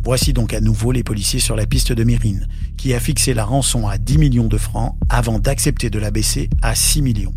Voici 0.03 0.33
donc 0.33 0.55
à 0.55 0.61
nouveau 0.61 0.93
les 0.93 1.03
policiers 1.03 1.41
sur 1.41 1.57
la 1.57 1.67
piste 1.67 1.93
de 1.93 2.05
Mérine, 2.05 2.47
qui 2.77 2.95
a 2.95 3.01
fixé 3.01 3.35
la 3.35 3.45
rançon 3.45 3.89
à 3.89 3.99
10 3.99 4.19
millions 4.19 4.47
de 4.47 4.57
francs 4.57 4.95
avant 5.09 5.41
d'accepter 5.41 5.91
de 5.91 5.99
la 5.99 6.13
baisser 6.13 6.49
à 6.63 6.77
6 6.77 7.03
millions. 7.03 7.35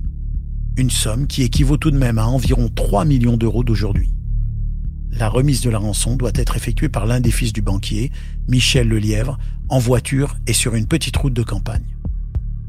Une 0.80 0.90
somme 0.90 1.28
qui 1.28 1.44
équivaut 1.44 1.76
tout 1.76 1.92
de 1.92 1.98
même 1.98 2.20
à 2.20 2.26
environ 2.26 2.70
3 2.74 3.04
millions 3.04 3.36
d'euros 3.36 3.66
d'aujourd'hui. 3.66 4.14
La 5.12 5.28
remise 5.28 5.60
de 5.60 5.70
la 5.70 5.78
rançon 5.78 6.16
doit 6.16 6.32
être 6.36 6.56
effectuée 6.56 6.88
par 6.88 7.06
l'un 7.06 7.20
des 7.20 7.32
fils 7.32 7.52
du 7.52 7.62
banquier, 7.62 8.14
Michel 8.48 8.88
Lelièvre, 8.88 9.38
en 9.68 9.78
voiture 9.78 10.38
et 10.48 10.54
sur 10.54 10.76
une 10.76 10.88
petite 10.88 11.18
route 11.18 11.34
de 11.34 11.44
campagne. 11.44 11.84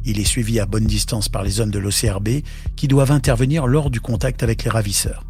Il 0.04 0.18
est 0.18 0.24
suivi 0.24 0.58
à 0.58 0.66
bonne 0.66 0.86
distance 0.86 1.28
par 1.28 1.44
les 1.44 1.60
hommes 1.60 1.70
de 1.70 1.78
l'OCRB 1.78 2.42
qui 2.74 2.88
doivent 2.88 3.12
intervenir 3.12 3.68
lors 3.68 3.90
du 3.90 4.00
contact 4.00 4.42
avec 4.42 4.64
les 4.64 4.70
ravisseurs. 4.70 5.24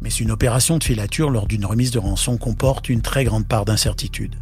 Mais 0.00 0.10
une 0.10 0.32
opération 0.32 0.78
de 0.78 0.84
filature 0.84 1.30
lors 1.30 1.46
d'une 1.46 1.64
remise 1.64 1.92
de 1.92 2.00
rançon 2.00 2.38
comporte 2.38 2.88
une 2.88 3.02
très 3.02 3.22
grande 3.22 3.46
part 3.46 3.66
d'incertitude. 3.66 4.34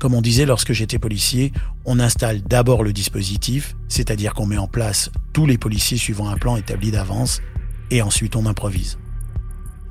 Comme 0.00 0.14
on 0.14 0.22
disait 0.22 0.46
lorsque 0.46 0.72
j'étais 0.72 0.98
policier, 0.98 1.52
on 1.84 2.00
installe 2.00 2.40
d'abord 2.40 2.82
le 2.82 2.94
dispositif, 2.94 3.76
c'est-à-dire 3.86 4.32
qu'on 4.32 4.46
met 4.46 4.56
en 4.56 4.66
place 4.66 5.10
tous 5.34 5.44
les 5.44 5.58
policiers 5.58 5.98
suivant 5.98 6.30
un 6.30 6.38
plan 6.38 6.56
établi 6.56 6.90
d'avance, 6.90 7.42
et 7.90 8.00
ensuite 8.00 8.34
on 8.34 8.46
improvise. 8.46 8.98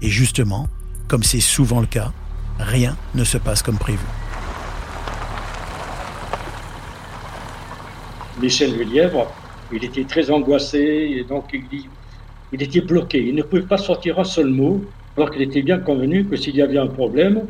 Et 0.02 0.10
justement, 0.10 0.68
comme 1.08 1.22
c'est 1.22 1.40
souvent 1.40 1.80
le 1.80 1.86
cas, 1.86 2.12
rien 2.58 2.98
ne 3.14 3.24
se 3.24 3.38
passe 3.38 3.62
comme 3.62 3.78
prévu. 3.78 4.04
Michel 8.42 8.76
Lelièvre, 8.80 9.32
il 9.72 9.86
était 9.86 10.06
très 10.06 10.32
angoissé 10.32 10.80
et 11.20 11.24
donc 11.24 11.54
il 12.52 12.64
était 12.64 12.82
bloqué. 12.82 13.28
Il 13.28 13.36
ne 13.36 13.44
pouvait 13.44 13.62
pas 13.62 13.78
sortir 13.78 14.18
un 14.18 14.24
seul 14.24 14.50
mot, 14.50 14.84
alors 15.18 15.30
qu'il 15.30 15.44
était 15.44 15.62
bien 15.62 15.78
convenu 15.78 16.26
que 16.26 16.36
s'il 16.36 16.56
y 16.56 16.64
avait 16.64 16.80
un 16.80 16.88
problème, 16.88 17.44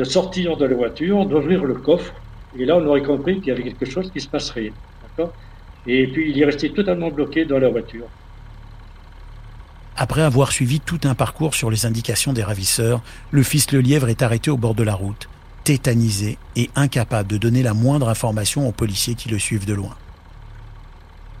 de 0.00 0.04
sortir 0.04 0.56
de 0.56 0.64
la 0.64 0.74
voiture, 0.74 1.26
d'ouvrir 1.26 1.62
le 1.62 1.74
coffre, 1.74 2.14
et 2.58 2.64
là 2.64 2.78
on 2.78 2.86
aurait 2.86 3.02
compris 3.02 3.34
qu'il 3.38 3.48
y 3.48 3.50
avait 3.50 3.64
quelque 3.70 3.84
chose 3.84 4.10
qui 4.10 4.20
se 4.20 4.28
passerait. 4.28 4.72
Et 5.86 6.06
puis 6.06 6.30
il 6.30 6.40
est 6.40 6.46
resté 6.46 6.70
totalement 6.70 7.10
bloqué 7.10 7.44
dans 7.44 7.58
la 7.58 7.68
voiture. 7.68 8.06
Après 9.96 10.22
avoir 10.22 10.52
suivi 10.52 10.80
tout 10.80 11.00
un 11.04 11.14
parcours 11.14 11.54
sur 11.54 11.70
les 11.70 11.84
indications 11.84 12.32
des 12.32 12.42
ravisseurs, 12.42 13.02
le 13.30 13.42
fils 13.42 13.70
Le 13.72 13.80
Lièvre 13.80 14.08
est 14.08 14.22
arrêté 14.22 14.50
au 14.50 14.56
bord 14.56 14.74
de 14.74 14.82
la 14.82 14.94
route, 14.94 15.28
tétanisé 15.64 16.38
et 16.56 16.70
incapable 16.76 17.28
de 17.28 17.36
donner 17.36 17.62
la 17.62 17.74
moindre 17.74 18.08
information 18.08 18.66
aux 18.66 18.72
policiers 18.72 19.14
qui 19.14 19.28
le 19.28 19.38
suivent 19.38 19.66
de 19.66 19.74
loin. 19.74 19.94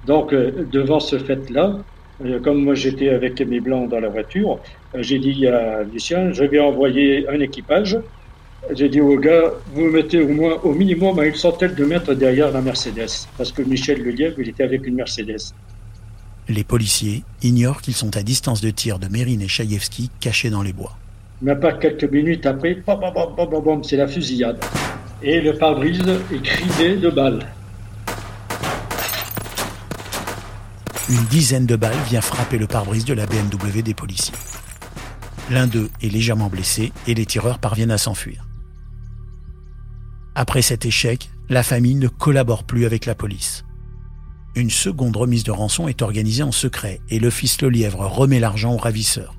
Donc, 0.06 0.34
euh, 0.34 0.66
devant 0.70 1.00
ce 1.00 1.18
fait-là, 1.18 1.78
euh, 2.22 2.38
comme 2.40 2.62
moi 2.62 2.74
j'étais 2.74 3.08
avec 3.08 3.40
mes 3.40 3.60
blancs 3.60 3.88
dans 3.88 4.00
la 4.00 4.10
voiture, 4.10 4.58
euh, 4.94 5.02
j'ai 5.02 5.18
dit 5.18 5.46
à 5.46 5.82
Lucien, 5.82 6.32
je 6.32 6.44
vais 6.44 6.60
envoyer 6.60 7.26
un 7.28 7.40
équipage. 7.40 7.98
J'ai 8.72 8.88
dit 8.88 9.00
au 9.00 9.16
gars, 9.18 9.52
vous 9.74 9.82
me 9.82 9.90
mettez 9.90 10.20
au 10.20 10.28
moins 10.28 10.58
au 10.62 10.72
minimum 10.72 11.18
à 11.18 11.24
une 11.24 11.34
centaine 11.34 11.74
de 11.74 11.84
mètres 11.84 12.14
derrière 12.14 12.52
la 12.52 12.60
Mercedes, 12.60 13.26
parce 13.36 13.52
que 13.52 13.62
Michel 13.62 14.02
Lelièvre, 14.02 14.38
il 14.38 14.48
était 14.48 14.64
avec 14.64 14.86
une 14.86 14.94
Mercedes. 14.94 15.52
Les 16.48 16.64
policiers 16.64 17.24
ignorent 17.42 17.80
qu'ils 17.80 17.94
sont 17.94 18.16
à 18.16 18.22
distance 18.22 18.60
de 18.60 18.70
tir 18.70 18.98
de 18.98 19.08
Mérine 19.08 19.40
et 19.42 19.48
Chaïevski 19.48 20.10
cachés 20.20 20.50
dans 20.50 20.62
les 20.62 20.72
bois. 20.72 20.96
Mais 21.42 21.56
pas 21.56 21.72
quelques 21.72 22.10
minutes 22.10 22.44
après, 22.44 22.82
c'est 23.82 23.96
la 23.96 24.06
fusillade. 24.06 24.58
Et 25.22 25.40
le 25.40 25.54
pare-brise 25.54 26.02
est 26.32 26.42
criblé 26.42 26.96
de 26.96 27.08
balles. 27.08 27.46
Une 31.08 31.24
dizaine 31.26 31.66
de 31.66 31.76
balles 31.76 31.96
vient 32.08 32.20
frapper 32.20 32.58
le 32.58 32.66
pare-brise 32.66 33.04
de 33.04 33.14
la 33.14 33.26
BMW 33.26 33.82
des 33.82 33.94
policiers. 33.94 34.34
L'un 35.50 35.66
d'eux 35.66 35.90
est 36.02 36.08
légèrement 36.08 36.48
blessé 36.48 36.92
et 37.08 37.14
les 37.14 37.26
tireurs 37.26 37.58
parviennent 37.58 37.90
à 37.90 37.98
s'enfuir. 37.98 38.44
Après 40.40 40.62
cet 40.62 40.86
échec, 40.86 41.28
la 41.50 41.62
famille 41.62 41.96
ne 41.96 42.08
collabore 42.08 42.64
plus 42.64 42.86
avec 42.86 43.04
la 43.04 43.14
police. 43.14 43.66
Une 44.54 44.70
seconde 44.70 45.14
remise 45.14 45.44
de 45.44 45.50
rançon 45.50 45.86
est 45.86 46.00
organisée 46.00 46.42
en 46.42 46.50
secret 46.50 47.02
et 47.10 47.18
le 47.18 47.28
fils 47.28 47.60
Lelièvre 47.60 48.06
remet 48.06 48.40
l'argent 48.40 48.72
au 48.72 48.78
ravisseur. 48.78 49.38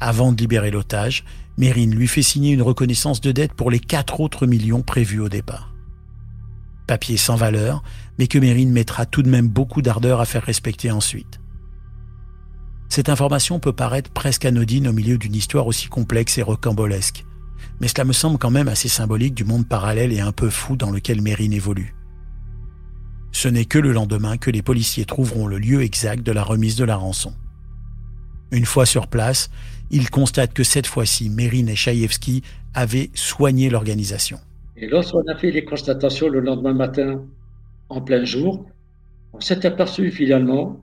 Avant 0.00 0.32
de 0.32 0.40
libérer 0.40 0.70
l'otage, 0.70 1.22
Mérine 1.58 1.94
lui 1.94 2.08
fait 2.08 2.22
signer 2.22 2.54
une 2.54 2.62
reconnaissance 2.62 3.20
de 3.20 3.30
dette 3.30 3.52
pour 3.52 3.70
les 3.70 3.78
quatre 3.78 4.20
autres 4.20 4.46
millions 4.46 4.80
prévus 4.80 5.20
au 5.20 5.28
départ. 5.28 5.74
Papier 6.86 7.18
sans 7.18 7.36
valeur, 7.36 7.82
mais 8.18 8.26
que 8.26 8.38
Mérine 8.38 8.72
mettra 8.72 9.04
tout 9.04 9.22
de 9.22 9.28
même 9.28 9.48
beaucoup 9.48 9.82
d'ardeur 9.82 10.22
à 10.22 10.24
faire 10.24 10.44
respecter 10.44 10.90
ensuite. 10.90 11.40
Cette 12.88 13.10
information 13.10 13.60
peut 13.60 13.74
paraître 13.74 14.10
presque 14.10 14.46
anodine 14.46 14.88
au 14.88 14.94
milieu 14.94 15.18
d'une 15.18 15.36
histoire 15.36 15.66
aussi 15.66 15.88
complexe 15.88 16.38
et 16.38 16.42
rocambolesque, 16.42 17.26
mais 17.80 17.88
cela 17.88 18.04
me 18.04 18.12
semble 18.12 18.38
quand 18.38 18.50
même 18.50 18.68
assez 18.68 18.88
symbolique 18.88 19.34
du 19.34 19.44
monde 19.44 19.68
parallèle 19.68 20.12
et 20.12 20.20
un 20.20 20.32
peu 20.32 20.50
fou 20.50 20.76
dans 20.76 20.90
lequel 20.90 21.22
Mérine 21.22 21.52
évolue. 21.52 21.94
Ce 23.32 23.48
n'est 23.48 23.64
que 23.64 23.78
le 23.78 23.92
lendemain 23.92 24.36
que 24.36 24.50
les 24.50 24.62
policiers 24.62 25.04
trouveront 25.04 25.46
le 25.46 25.58
lieu 25.58 25.82
exact 25.82 26.24
de 26.24 26.32
la 26.32 26.42
remise 26.42 26.76
de 26.76 26.84
la 26.84 26.96
rançon. 26.96 27.32
Une 28.50 28.64
fois 28.64 28.86
sur 28.86 29.06
place, 29.06 29.50
ils 29.90 30.10
constatent 30.10 30.52
que 30.52 30.64
cette 30.64 30.86
fois-ci, 30.86 31.30
Mérine 31.30 31.68
et 31.68 31.76
Chaïevski 31.76 32.42
avaient 32.74 33.10
soigné 33.14 33.70
l'organisation. 33.70 34.38
Et 34.76 34.86
lorsqu'on 34.86 35.26
a 35.28 35.36
fait 35.36 35.50
les 35.50 35.64
constatations 35.64 36.28
le 36.28 36.40
lendemain 36.40 36.74
matin, 36.74 37.22
en 37.88 38.00
plein 38.00 38.24
jour, 38.24 38.66
on 39.32 39.40
s'est 39.40 39.64
aperçu 39.66 40.10
finalement 40.10 40.82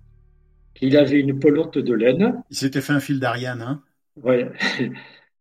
qu'il 0.76 0.96
avait 0.96 1.20
une 1.20 1.40
pelote 1.40 1.78
de 1.78 1.94
laine. 1.94 2.42
Il 2.52 2.58
s'était 2.58 2.82
fait 2.82 2.94
un 2.94 3.00
fil 3.00 3.20
d'Ariane, 3.20 3.62
hein 3.62 3.82
Oui. 4.24 4.46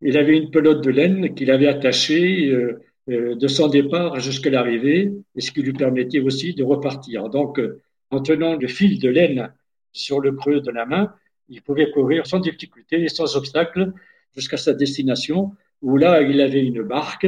Il 0.02 0.16
avait 0.18 0.36
une 0.36 0.50
pelote 0.50 0.84
de 0.84 0.90
laine 0.90 1.34
qu'il 1.34 1.50
avait 1.50 1.68
attachée 1.68 2.48
euh, 2.50 2.82
euh, 3.08 3.36
de 3.36 3.46
son 3.46 3.68
départ 3.68 4.18
jusqu'à 4.18 4.50
l'arrivée, 4.50 5.12
et 5.36 5.40
ce 5.40 5.52
qui 5.52 5.62
lui 5.62 5.72
permettait 5.72 6.18
aussi 6.20 6.54
de 6.54 6.64
repartir. 6.64 7.28
Donc, 7.28 7.60
euh, 7.60 7.80
en 8.10 8.20
tenant 8.20 8.56
le 8.56 8.66
fil 8.66 8.98
de 8.98 9.08
laine 9.08 9.52
sur 9.92 10.20
le 10.20 10.32
creux 10.32 10.60
de 10.60 10.70
la 10.72 10.86
main, 10.86 11.14
il 11.48 11.62
pouvait 11.62 11.90
courir 11.92 12.26
sans 12.26 12.40
difficulté 12.40 13.02
et 13.02 13.08
sans 13.08 13.36
obstacle 13.36 13.92
jusqu'à 14.34 14.56
sa 14.56 14.74
destination, 14.74 15.52
où 15.82 15.96
là, 15.96 16.20
il 16.22 16.40
avait 16.40 16.64
une 16.64 16.82
barque 16.82 17.26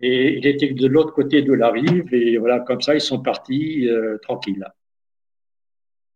et 0.00 0.38
il 0.38 0.46
était 0.46 0.68
de 0.68 0.86
l'autre 0.86 1.12
côté 1.12 1.42
de 1.42 1.52
la 1.52 1.70
rive, 1.70 2.14
et 2.14 2.36
voilà, 2.36 2.60
comme 2.60 2.80
ça, 2.80 2.94
ils 2.94 3.00
sont 3.00 3.20
partis 3.20 3.88
euh, 3.88 4.18
tranquilles. 4.18 4.66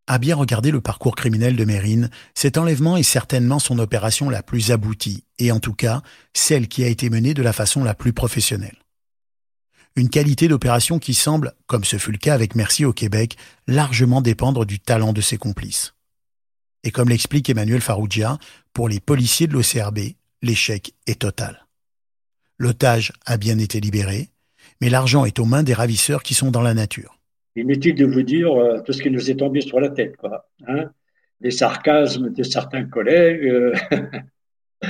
À 0.06 0.18
bien 0.18 0.36
regarder 0.36 0.70
le 0.70 0.80
parcours 0.80 1.14
criminel 1.14 1.56
de 1.56 1.64
Mérine, 1.64 2.10
cet 2.34 2.58
enlèvement 2.58 2.96
est 2.96 3.02
certainement 3.02 3.58
son 3.58 3.78
opération 3.78 4.28
la 4.28 4.42
plus 4.42 4.72
aboutie, 4.72 5.24
et 5.38 5.52
en 5.52 5.60
tout 5.60 5.74
cas, 5.74 6.02
celle 6.34 6.68
qui 6.68 6.82
a 6.84 6.88
été 6.88 7.08
menée 7.08 7.34
de 7.34 7.42
la 7.42 7.52
façon 7.52 7.84
la 7.84 7.94
plus 7.94 8.12
professionnelle 8.12 8.82
une 9.96 10.08
qualité 10.08 10.48
d'opération 10.48 10.98
qui 10.98 11.14
semble, 11.14 11.52
comme 11.66 11.84
ce 11.84 11.98
fut 11.98 12.12
le 12.12 12.18
cas 12.18 12.34
avec 12.34 12.54
Merci 12.54 12.84
au 12.84 12.92
Québec, 12.92 13.36
largement 13.66 14.22
dépendre 14.22 14.64
du 14.64 14.80
talent 14.80 15.12
de 15.12 15.20
ses 15.20 15.38
complices. 15.38 15.94
Et 16.84 16.90
comme 16.90 17.08
l'explique 17.08 17.48
Emmanuel 17.48 17.80
Farougia, 17.80 18.38
pour 18.72 18.88
les 18.88 19.00
policiers 19.00 19.46
de 19.46 19.52
l'OCRB, 19.52 19.98
l'échec 20.40 20.94
est 21.06 21.20
total. 21.20 21.66
L'otage 22.58 23.12
a 23.26 23.36
bien 23.36 23.58
été 23.58 23.80
libéré, 23.80 24.30
mais 24.80 24.88
l'argent 24.88 25.24
est 25.24 25.38
aux 25.38 25.44
mains 25.44 25.62
des 25.62 25.74
ravisseurs 25.74 26.22
qui 26.22 26.34
sont 26.34 26.50
dans 26.50 26.62
la 26.62 26.74
nature. 26.74 27.18
Inutile 27.54 27.94
de 27.94 28.06
vous 28.06 28.22
dire 28.22 28.52
euh, 28.52 28.80
tout 28.80 28.92
ce 28.92 29.02
qui 29.02 29.10
nous 29.10 29.30
est 29.30 29.36
tombé 29.36 29.60
sur 29.60 29.80
la 29.80 29.90
tête, 29.90 30.16
quoi. 30.16 30.48
Hein 30.66 30.90
les 31.42 31.50
sarcasmes 31.50 32.32
de 32.32 32.42
certains 32.42 32.84
collègues, 32.84 33.44
euh, 33.44 33.74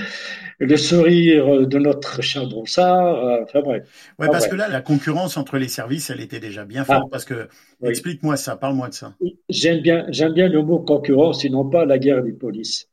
le 0.59 0.77
sourire 0.77 1.67
de 1.67 1.79
notre 1.79 2.23
cher 2.23 2.47
Broussard. 2.47 3.25
Euh, 3.25 3.43
enfin 3.43 3.61
bref. 3.63 4.13
Ouais, 4.19 4.29
parce 4.29 4.47
que 4.47 4.55
là, 4.55 4.69
la 4.69 4.83
concurrence 4.83 5.37
entre 5.37 5.59
les 5.59 5.69
services, 5.69 6.11
elle 6.11 6.21
était 6.21 6.41
déjà 6.41 6.65
bien 6.65 6.85
forte. 6.85 7.05
Ah. 7.07 7.09
parce 7.11 7.25
que, 7.25 7.49
explique-moi 7.83 8.37
ça, 8.37 8.57
parle-moi 8.57 8.89
de 8.89 8.95
ça. 8.95 9.15
J'aime 9.49 9.81
bien, 9.81 10.05
j'aime 10.11 10.35
bien 10.35 10.49
le 10.49 10.63
mot 10.63 10.79
concurrence 10.79 11.45
et 11.45 11.51
non 11.51 11.69
pas 11.69 11.85
la 11.85 11.99
guerre 11.99 12.23
des 12.23 12.33
polices. 12.33 12.89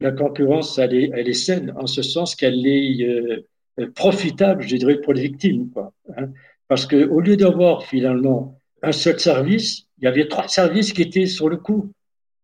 La 0.00 0.10
concurrence, 0.10 0.78
elle 0.78 0.94
est, 0.94 1.10
elle 1.14 1.28
est 1.28 1.34
saine 1.34 1.72
en 1.76 1.86
ce 1.86 2.02
sens 2.02 2.34
qu'elle 2.34 2.66
est 2.66 3.02
euh, 3.06 3.90
profitable, 3.94 4.62
je 4.62 4.76
dirais, 4.76 5.00
pour 5.00 5.12
les 5.12 5.22
victimes, 5.22 5.70
quoi. 5.70 5.92
Hein. 6.16 6.30
parce 6.68 6.86
que 6.86 7.06
au 7.06 7.20
lieu 7.20 7.36
d'avoir 7.36 7.84
finalement 7.84 8.60
un 8.86 8.92
seul 8.92 9.18
service, 9.20 9.86
il 9.98 10.04
y 10.04 10.06
avait 10.06 10.28
trois 10.28 10.48
services 10.48 10.92
qui 10.92 11.02
étaient 11.02 11.26
sur 11.26 11.48
le 11.48 11.56
coup. 11.56 11.92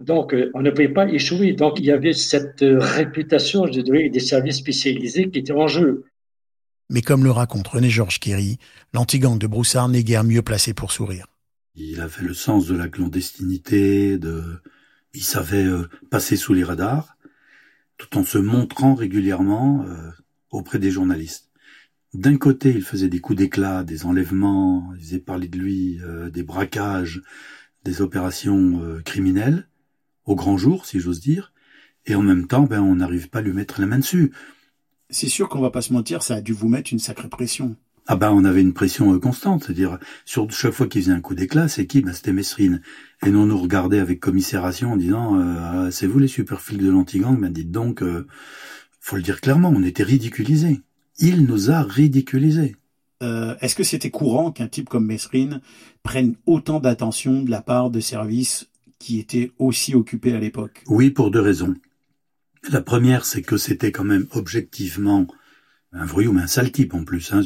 Donc, 0.01 0.33
euh, 0.33 0.51
on 0.55 0.63
ne 0.63 0.71
pouvait 0.71 0.89
pas 0.89 1.07
échouer. 1.09 1.53
Donc, 1.53 1.79
il 1.79 1.85
y 1.85 1.91
avait 1.91 2.15
cette 2.15 2.63
euh, 2.63 2.79
réputation, 2.81 3.67
je 3.67 3.81
dirais, 3.81 4.09
des 4.09 4.21
services 4.21 4.57
spécialisés 4.57 5.31
qui 5.31 5.41
étaient 5.41 5.53
en 5.53 5.69
jeu. 5.69 6.05
Mais 6.89 7.03
comme 7.03 7.23
le 7.23 7.31
raconte 7.31 7.69
René-Georges 7.69 8.19
Kéry, 8.19 8.59
l'antigang 8.95 9.37
de 9.37 9.47
Broussard 9.47 9.89
n'est 9.89 10.03
guère 10.03 10.25
mieux 10.25 10.43
placé 10.43 10.73
pour 10.73 10.91
sourire. 10.91 11.27
Il 11.75 12.01
avait 12.01 12.25
le 12.25 12.35
sens 12.35 12.67
de 12.67 12.75
la 12.75 12.89
clandestinité, 12.89 14.19
de... 14.19 14.43
il 15.15 15.23
savait 15.23 15.65
euh, 15.65 15.89
passer 16.11 16.37
sous 16.37 16.55
les 16.55 16.65
radars, 16.65 17.17
tout 17.99 18.19
en 18.19 18.25
se 18.25 18.39
montrant 18.39 18.95
régulièrement 18.95 19.85
auprès 20.51 20.79
des 20.79 20.91
journalistes. 20.91 21.50
D'un 22.13 22.37
côté, 22.37 22.71
il 22.71 22.83
faisait 22.83 23.09
des 23.09 23.21
coups 23.21 23.39
d'éclat, 23.39 23.85
des 23.85 24.05
enlèvements, 24.05 24.93
il 24.97 25.01
faisait 25.01 25.19
parler 25.21 25.49
de 25.49 25.59
lui, 25.59 26.01
des 26.33 26.43
braquages, 26.43 27.23
des 27.85 28.03
opérations 28.03 28.83
criminelles, 29.05 29.69
au 30.25 30.35
grand 30.35 30.57
jour, 30.57 30.87
si 30.87 30.99
j'ose 30.99 31.21
dire, 31.21 31.53
et 32.07 32.15
en 32.15 32.23
même 32.23 32.47
temps, 32.47 32.65
ben, 32.65 32.81
on 32.81 32.97
n'arrive 32.97 33.29
pas 33.29 33.39
à 33.39 33.43
lui 33.43 33.53
mettre 33.53 33.81
la 33.81 33.87
main 33.87 33.99
dessus. 33.99 34.33
C'est 35.09 35.29
sûr 35.29 35.49
qu'on 35.49 35.61
va 35.61 35.71
pas 35.71 35.83
se 35.83 35.93
mentir, 35.93 36.23
ça 36.23 36.37
a 36.37 36.41
dû 36.41 36.53
vous 36.53 36.69
mettre 36.69 36.93
une 36.93 36.99
sacrée 36.99 37.29
pression. 37.29 37.77
Ah 38.07 38.17
ben, 38.17 38.31
on 38.33 38.45
avait 38.45 38.63
une 38.63 38.73
pression 38.73 39.15
euh, 39.15 39.19
constante, 39.19 39.65
c'est-à-dire 39.65 39.99
sur 40.25 40.51
chaque 40.51 40.73
fois 40.73 40.89
qu'il 40.89 41.03
faisait 41.03 41.13
un 41.13 41.21
coup 41.21 41.35
d'éclat, 41.35 41.69
c'est 41.69 41.87
qui? 41.87 42.01
Ben, 42.01 42.13
C'était 42.13 42.33
Messrine. 42.33 42.83
Et 43.25 43.31
nous, 43.31 43.41
on 43.41 43.47
nous 43.47 43.59
regardait 43.59 44.01
avec 44.01 44.19
commisération 44.21 44.93
en 44.93 44.97
disant 44.97 45.39
euh, 45.39 45.57
ah, 45.61 45.89
c'est 45.91 46.07
vous 46.07 46.19
les 46.19 46.29
superfils 46.29 46.79
de 46.79 46.91
l'antigang? 46.91 47.39
Ben 47.39 47.53
dites 47.53 47.71
donc, 47.71 48.03
euh, 48.03 48.27
faut 48.99 49.17
le 49.17 49.23
dire 49.23 49.41
clairement, 49.41 49.73
on 49.75 49.83
était 49.83 50.03
ridiculisés. 50.03 50.81
Il 51.21 51.45
nous 51.45 51.71
a 51.71 51.83
ridiculisés. 51.83 52.77
Est-ce 53.21 53.75
que 53.75 53.85
c'était 53.85 54.11
courant 54.11 54.51
qu'un 54.51 54.69
type 54.69 54.89
comme 54.89 55.05
Messrine 55.05 55.61
prenne 56.03 56.37
autant 56.47 56.81
d'attention 56.81 57.43
de 57.43 57.51
la 57.51 57.61
part 57.61 57.91
de 57.91 58.01
services 58.01 58.71
qui 58.99 59.19
étaient 59.19 59.53
aussi 59.59 59.95
occupés 59.95 60.33
à 60.33 60.41
l'époque? 60.41 60.83
Oui, 60.87 61.11
pour 61.11 61.31
deux 61.31 61.43
raisons. 61.43 61.75
La 62.71 62.81
première, 62.81 63.27
c'est 63.27 63.43
que 63.43 63.59
c'était 63.59 63.93
quand 63.93 64.05
même 64.05 64.27
objectivement 64.31 65.27
un 65.93 66.07
voyou, 66.07 66.33
mais 66.33 66.43
un 66.43 66.47
sale 66.47 66.73
type 66.73 66.95
en 66.95 67.05
plus. 67.05 67.33
Hein, 67.33 67.43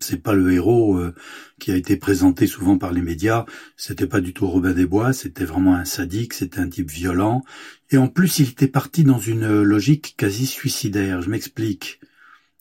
c'est 0.00 0.22
pas 0.22 0.32
le 0.32 0.52
héros 0.52 0.96
euh, 0.96 1.14
qui 1.58 1.72
a 1.72 1.76
été 1.76 1.96
présenté 1.96 2.46
souvent 2.46 2.78
par 2.78 2.92
les 2.92 3.02
médias. 3.02 3.44
C'était 3.76 4.06
pas 4.06 4.20
du 4.20 4.32
tout 4.32 4.46
Robin 4.46 4.72
des 4.72 4.86
Bois. 4.86 5.12
C'était 5.12 5.44
vraiment 5.44 5.74
un 5.74 5.84
sadique. 5.84 6.32
C'était 6.32 6.60
un 6.60 6.68
type 6.68 6.90
violent. 6.90 7.44
Et 7.90 7.98
en 7.98 8.08
plus, 8.08 8.38
il 8.38 8.48
était 8.50 8.68
parti 8.68 9.04
dans 9.04 9.18
une 9.18 9.62
logique 9.62 10.14
quasi 10.16 10.46
suicidaire. 10.46 11.20
Je 11.20 11.28
m'explique. 11.28 12.00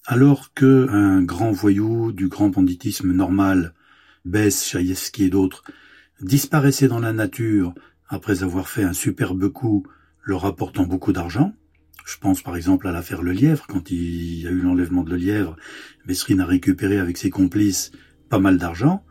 Alors 0.09 0.53
que 0.53 0.87
un 0.89 1.21
grand 1.21 1.51
voyou 1.51 2.13
du 2.13 2.29
grand 2.29 2.47
banditisme 2.47 3.11
normal, 3.11 3.73
Bess, 4.23 4.65
Chaïevski 4.65 5.25
et 5.25 5.29
d'autres, 5.29 5.65
disparaissait 6.21 6.87
dans 6.87 7.01
la 7.01 7.11
nature 7.11 7.75
après 8.07 8.41
avoir 8.41 8.69
fait 8.69 8.83
un 8.83 8.93
superbe 8.93 9.49
coup, 9.49 9.85
leur 10.23 10.45
apportant 10.45 10.85
beaucoup 10.85 11.11
d'argent, 11.11 11.53
je 12.05 12.15
pense 12.19 12.41
par 12.41 12.55
exemple 12.55 12.87
à 12.87 12.93
l'affaire 12.93 13.21
Le 13.21 13.33
Lièvre, 13.33 13.67
quand 13.67 13.91
il 13.91 14.43
y 14.43 14.47
a 14.47 14.49
eu 14.49 14.61
l'enlèvement 14.61 15.03
de 15.03 15.09
Le 15.09 15.17
Lièvre, 15.17 15.57
Messrine 16.05 16.39
a 16.39 16.45
récupéré 16.45 16.99
avec 16.99 17.17
ses 17.17 17.29
complices 17.29 17.91
pas 18.29 18.39
mal 18.39 18.57
d'argent. 18.57 19.03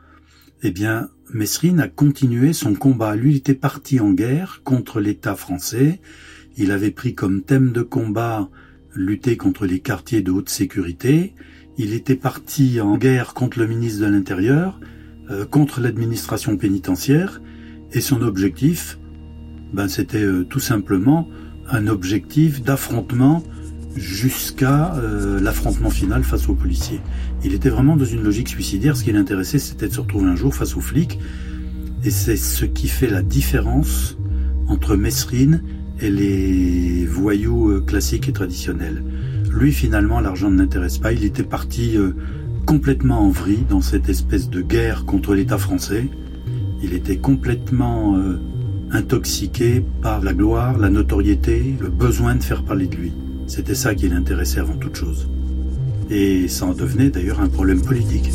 Eh 0.63 0.71
bien, 0.71 1.11
Messrine 1.31 1.81
a 1.81 1.89
continué 1.89 2.55
son 2.55 2.75
combat. 2.75 3.17
Lui, 3.17 3.33
il 3.33 3.37
était 3.37 3.53
parti 3.53 4.01
en 4.01 4.13
guerre 4.13 4.63
contre 4.65 5.01
l'État 5.01 5.37
français. 5.37 6.01
Il 6.57 6.71
avait 6.71 6.91
pris 6.91 7.15
comme 7.15 7.43
thème 7.43 7.73
de 7.73 7.83
combat 7.83 8.49
lutter 8.97 9.37
contre 9.37 9.67
les 9.67 9.81
quartiers 9.81 10.23
de 10.23 10.31
haute 10.31 10.49
sécurité. 10.49 11.35
Il 11.79 11.93
était 11.93 12.17
parti 12.17 12.81
en 12.81 12.97
guerre 12.97 13.35
contre 13.35 13.59
le 13.59 13.67
ministre 13.67 14.01
de 14.01 14.07
l'Intérieur, 14.07 14.81
euh, 15.31 15.45
contre 15.45 15.81
l'administration 15.81 16.57
pénitentiaire, 16.57 17.41
et 17.93 18.01
son 18.01 18.23
objectif, 18.23 18.99
ben, 19.73 19.89
c'était 19.89 20.25
euh, 20.25 20.45
tout 20.45 20.61
simplement 20.61 21.29
un 21.69 21.87
objectif 21.89 22.63
d'affrontement 22.63 23.43
jusqu'à 23.97 24.95
euh, 24.97 25.41
l'affrontement 25.41 25.91
final 25.91 26.23
face 26.23 26.49
aux 26.49 26.55
policiers. 26.55 27.01
Il 27.45 27.55
était 27.55 27.71
vraiment 27.71 27.97
dans 27.97 28.05
une 28.05 28.23
logique 28.23 28.49
suicidaire. 28.49 28.97
Ce 28.97 29.05
qui 29.05 29.13
l'intéressait, 29.13 29.59
c'était 29.59 29.89
de 29.89 29.93
se 29.93 30.01
retrouver 30.01 30.29
un 30.29 30.37
jour 30.37 30.55
face 30.55 30.77
aux 30.77 30.81
flics. 30.81 31.19
Et 32.05 32.11
c'est 32.11 32.37
ce 32.37 32.65
qui 32.65 32.89
fait 32.89 33.09
la 33.09 33.23
différence 33.23 34.17
entre 34.69 34.97
Messrine 34.97 35.63
et 36.01 36.11
les 36.11 37.07
voyous 37.07 37.71
euh, 37.71 37.81
classiques 37.81 38.29
et 38.29 38.33
traditionnels. 38.33 39.03
Lui, 39.51 39.73
finalement, 39.73 40.21
l'argent 40.21 40.51
ne 40.51 40.59
l'intéresse 40.59 40.99
pas. 40.99 41.13
Il 41.13 41.25
était 41.25 41.43
parti 41.43 41.97
euh, 41.97 42.13
complètement 42.67 43.21
en 43.21 43.31
vrille 43.31 43.65
dans 43.69 43.81
cette 43.81 44.09
espèce 44.09 44.51
de 44.51 44.61
guerre 44.61 45.05
contre 45.05 45.35
l'État 45.35 45.59
français. 45.59 46.09
Il 46.83 46.93
était 46.93 47.17
complètement 47.17 48.19
intoxiqué 48.91 49.83
par 50.03 50.21
la 50.21 50.35
gloire, 50.35 50.79
la 50.79 50.91
notoriété, 50.91 51.75
le 51.81 51.89
besoin 51.89 52.35
de 52.35 52.43
faire 52.43 52.63
parler 52.65 52.87
de 52.87 52.97
lui. 52.97 53.13
C'était 53.47 53.75
ça 53.75 53.95
qui 53.95 54.09
l'intéressait 54.09 54.61
avant 54.61 54.77
toute 54.77 54.97
chose. 54.97 55.29
Et 56.11 56.49
ça 56.49 56.67
en 56.67 56.73
devenait 56.73 57.11
d'ailleurs 57.11 57.41
un 57.41 57.49
problème 57.49 57.81
politique. 57.81 58.31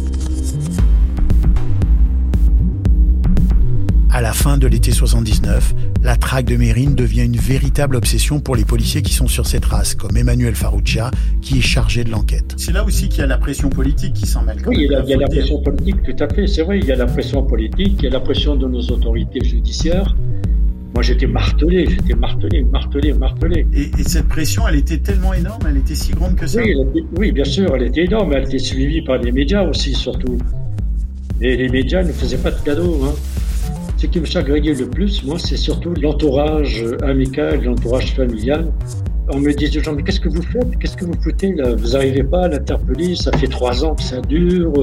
À 4.10 4.22
la 4.22 4.34
fin 4.34 4.58
de 4.58 4.68
l'été 4.68 4.92
79, 4.92 5.74
la 6.04 6.16
traque 6.16 6.46
de 6.46 6.56
Mérine 6.56 6.96
devient 6.96 7.24
une 7.24 7.38
véritable 7.38 7.96
obsession 7.96 8.40
pour 8.40 8.56
les 8.56 8.66
policiers 8.66 9.02
qui 9.02 9.14
sont 9.14 9.28
sur 9.28 9.46
ses 9.46 9.60
traces, 9.60 9.94
comme 9.94 10.18
Emmanuel 10.18 10.56
Farrugia, 10.56 11.12
qui 11.42 11.60
est 11.60 11.62
chargé 11.62 12.04
de 12.04 12.10
l'enquête. 12.10 12.56
C'est 12.58 12.72
là 12.72 12.84
aussi 12.84 13.08
qu'il 13.08 13.20
y 13.20 13.24
a 13.24 13.28
la 13.28 13.38
pression 13.38 13.70
politique 13.70 14.14
qui 14.14 14.26
s'en 14.26 14.44
mêle. 14.44 14.58
Oui, 14.66 14.78
il 14.80 14.92
y 14.92 14.96
a, 14.96 15.04
il 15.04 15.10
y 15.10 15.14
a 15.14 15.18
la 15.18 15.28
pression 15.28 15.62
politique, 15.62 16.02
tout 16.04 16.24
à 16.24 16.28
fait. 16.28 16.48
C'est 16.48 16.64
vrai, 16.64 16.80
il 16.80 16.86
y 16.86 16.92
a 16.92 16.96
la 16.96 17.06
pression 17.06 17.44
politique, 17.44 17.98
il 18.00 18.04
y 18.06 18.08
a 18.08 18.12
la 18.12 18.20
pression 18.20 18.56
de 18.56 18.68
nos 18.68 18.82
autorités 18.82 19.44
judiciaires. 19.44 20.16
Moi, 20.94 21.04
j'étais 21.04 21.28
martelé, 21.28 21.88
j'étais 21.88 22.16
martelé, 22.16 22.64
martelé, 22.64 23.14
martelé. 23.14 23.66
Et, 23.74 23.92
et, 23.98 24.04
cette 24.04 24.28
pression, 24.28 24.68
elle 24.68 24.76
était 24.76 24.98
tellement 24.98 25.34
énorme, 25.34 25.62
elle 25.70 25.78
était 25.78 25.96
si 25.96 26.12
grande 26.12 26.36
que 26.36 26.48
ça? 26.48 26.60
Oui, 26.62 26.76
oui, 27.18 27.32
bien 27.32 27.46
sûr, 27.46 27.74
elle 27.76 27.84
était 27.84 28.06
énorme. 28.06 28.34
Elle 28.34 28.44
était 28.44 28.60
suivie 28.60 29.02
par 29.02 29.18
les 29.18 29.32
médias 29.32 29.64
aussi, 29.64 29.94
surtout. 29.94 30.38
Et 31.40 31.56
les 31.56 31.70
médias 31.70 32.04
ne 32.04 32.12
faisaient 32.12 32.38
pas 32.38 32.52
de 32.52 32.60
cadeaux. 32.60 33.02
Hein. 33.06 33.14
Ce 34.02 34.08
qui 34.08 34.20
me 34.20 34.26
chagrinait 34.26 34.74
le 34.74 34.90
plus, 34.90 35.24
moi, 35.24 35.38
c'est 35.38 35.58
surtout 35.58 35.94
l'entourage 35.94 36.84
amical, 37.04 37.64
l'entourage 37.64 38.16
familial 38.16 38.72
on 39.34 39.40
me 39.40 39.54
disait 39.54 39.82
gens, 39.82 39.94
mais 39.94 40.04
qu'est-ce 40.04 40.20
que 40.20 40.30
vous 40.30 40.42
faites? 40.42 40.78
Qu'est-ce 40.80 40.98
que 40.98 41.06
vous 41.06 41.20
foutez 41.22 41.54
là? 41.54 41.76
Vous 41.76 41.90
n'arrivez 41.90 42.24
pas 42.24 42.46
à 42.46 42.48
l'interpeller 42.48 43.16
Ça 43.16 43.32
fait 43.38 43.48
trois 43.48 43.84
ans 43.86 43.96
que 43.96 44.02
ça 44.02 44.20
dure. 44.22 44.74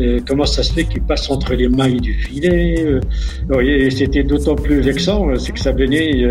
Euh, 0.00 0.20
comment 0.26 0.44
ça 0.44 0.62
se 0.62 0.72
fait 0.72 0.84
qu'il 0.84 1.02
passe 1.02 1.30
entre 1.30 1.54
les 1.54 1.68
mailles 1.68 2.00
du 2.00 2.14
filet 2.14 2.84
euh, 2.84 3.60
Et 3.60 3.90
c'était 3.90 4.22
d'autant 4.22 4.54
plus 4.54 4.80
vexant, 4.80 5.28
euh, 5.28 5.36
c'est 5.36 5.52
que 5.52 5.60
ça 5.60 5.72
venait 5.72 6.26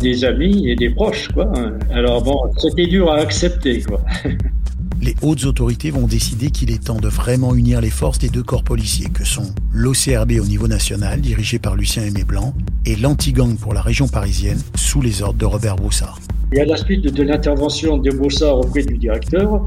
des 0.00 0.24
amis 0.24 0.68
et 0.68 0.76
des 0.76 0.90
proches, 0.90 1.28
quoi. 1.28 1.52
Alors 1.90 2.22
bon, 2.22 2.36
c'était 2.58 2.86
dur 2.86 3.10
à 3.10 3.18
accepter, 3.18 3.82
quoi. 3.82 4.02
les 5.00 5.14
hautes 5.22 5.44
autorités 5.44 5.90
vont 5.90 6.06
décider 6.06 6.50
qu'il 6.50 6.70
est 6.70 6.84
temps 6.84 7.00
de 7.00 7.08
vraiment 7.08 7.54
unir 7.54 7.80
les 7.80 7.90
forces 7.90 8.18
des 8.18 8.28
deux 8.28 8.42
corps 8.42 8.62
policiers 8.62 9.08
que 9.08 9.24
sont 9.24 9.54
l'OCRB 9.72 10.32
au 10.40 10.46
niveau 10.46 10.68
national, 10.68 11.20
dirigé 11.20 11.58
par 11.58 11.76
Lucien 11.76 12.04
Aimé 12.04 12.24
Blanc, 12.24 12.54
et 12.84 12.96
l'anti-gang 12.96 13.56
pour 13.56 13.74
la 13.74 13.82
région 13.82 14.08
parisienne, 14.08 14.60
sous 14.74 15.00
les 15.00 15.22
ordres 15.22 15.38
de 15.38 15.44
Robert 15.44 15.76
Broussard. 15.76 16.18
Et 16.52 16.60
à 16.60 16.64
la 16.64 16.76
suite 16.76 17.02
de 17.02 17.22
l'intervention 17.22 17.98
de 17.98 18.10
Broussard 18.10 18.58
auprès 18.58 18.82
du 18.82 18.96
directeur, 18.96 19.64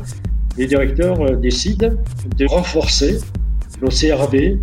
les 0.57 0.67
directeurs 0.67 1.21
euh, 1.21 1.35
décident 1.35 1.91
de 2.37 2.45
renforcer 2.45 3.19
l'OCRB 3.81 4.59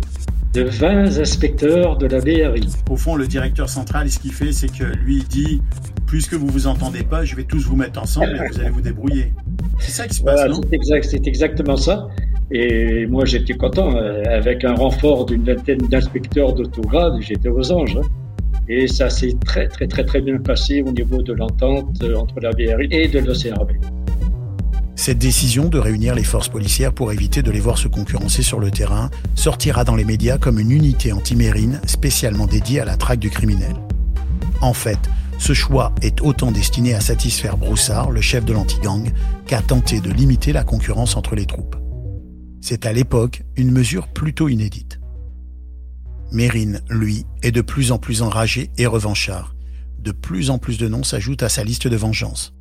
de 0.53 0.63
20 0.63 1.19
inspecteurs 1.19 1.97
de 1.97 2.07
la 2.07 2.19
BRI. 2.19 2.67
Au 2.89 2.97
fond, 2.97 3.15
le 3.15 3.27
directeur 3.27 3.69
central, 3.69 4.09
ce 4.09 4.19
qu'il 4.19 4.33
fait, 4.33 4.51
c'est 4.51 4.71
que 4.71 4.83
lui 4.83 5.23
dit 5.29 5.61
puisque 6.07 6.33
vous 6.33 6.47
vous 6.47 6.67
entendez 6.67 7.03
pas, 7.03 7.25
je 7.25 7.35
vais 7.35 7.43
tous 7.43 7.65
vous 7.65 7.75
mettre 7.75 8.01
ensemble 8.01 8.35
et 8.35 8.47
vous 8.49 8.59
allez 8.59 8.69
vous 8.69 8.81
débrouiller. 8.81 9.33
C'est 9.79 9.91
ça 9.91 10.07
qui 10.07 10.15
se 10.15 10.23
passe, 10.23 10.41
C'est 10.41 10.73
exact, 10.73 11.27
exactement 11.27 11.77
ça. 11.77 12.07
Et 12.51 13.05
moi, 13.07 13.25
j'étais 13.25 13.53
content. 13.53 13.95
Euh, 13.95 14.23
avec 14.25 14.63
un 14.63 14.73
renfort 14.75 15.25
d'une 15.25 15.43
vingtaine 15.43 15.79
d'inspecteurs 15.89 16.53
d'autograde, 16.53 17.13
j'étais 17.19 17.49
aux 17.49 17.71
anges. 17.71 17.97
Hein. 17.97 18.07
Et 18.69 18.87
ça 18.87 19.09
s'est 19.09 19.35
très, 19.45 19.67
très, 19.67 19.87
très, 19.87 20.03
très 20.03 20.21
bien 20.21 20.37
passé 20.37 20.81
au 20.81 20.91
niveau 20.91 21.21
de 21.21 21.33
l'entente 21.33 22.01
euh, 22.03 22.15
entre 22.15 22.39
la 22.41 22.51
BRI 22.51 22.87
et 22.91 23.07
de 23.07 23.19
l'OCRB. 23.19 23.71
Cette 24.95 25.19
décision 25.19 25.69
de 25.69 25.77
réunir 25.77 26.15
les 26.15 26.23
forces 26.23 26.49
policières 26.49 26.91
pour 26.91 27.13
éviter 27.13 27.43
de 27.43 27.51
les 27.51 27.59
voir 27.59 27.77
se 27.77 27.87
concurrencer 27.87 28.41
sur 28.41 28.59
le 28.59 28.71
terrain 28.71 29.09
sortira 29.35 29.83
dans 29.83 29.95
les 29.95 30.03
médias 30.03 30.37
comme 30.37 30.59
une 30.59 30.71
unité 30.71 31.13
anti-mérine 31.13 31.79
spécialement 31.85 32.47
dédiée 32.47 32.81
à 32.81 32.85
la 32.85 32.97
traque 32.97 33.19
du 33.19 33.29
criminel. 33.29 33.75
En 34.59 34.73
fait, 34.73 34.97
ce 35.37 35.53
choix 35.53 35.93
est 36.01 36.21
autant 36.21 36.51
destiné 36.51 36.93
à 36.93 37.01
satisfaire 37.01 37.57
Broussard, 37.57 38.11
le 38.11 38.21
chef 38.21 38.43
de 38.43 38.53
l'anti-gang, 38.53 39.11
qu'à 39.45 39.61
tenter 39.61 39.99
de 40.01 40.11
limiter 40.11 40.51
la 40.51 40.63
concurrence 40.63 41.15
entre 41.15 41.35
les 41.35 41.45
troupes. 41.45 41.75
C'est 42.61 42.85
à 42.85 42.93
l'époque 42.93 43.43
une 43.55 43.71
mesure 43.71 44.07
plutôt 44.07 44.49
inédite. 44.49 44.99
Mérine, 46.31 46.81
lui, 46.89 47.25
est 47.43 47.51
de 47.51 47.61
plus 47.61 47.91
en 47.91 47.97
plus 47.97 48.21
enragé 48.21 48.71
et 48.77 48.85
revanchard. 48.85 49.55
De 49.99 50.11
plus 50.11 50.49
en 50.49 50.57
plus 50.57 50.77
de 50.77 50.87
noms 50.87 51.03
s'ajoutent 51.03 51.43
à 51.43 51.49
sa 51.49 51.63
liste 51.63 51.87
de 51.87 51.95
vengeance. 51.95 52.53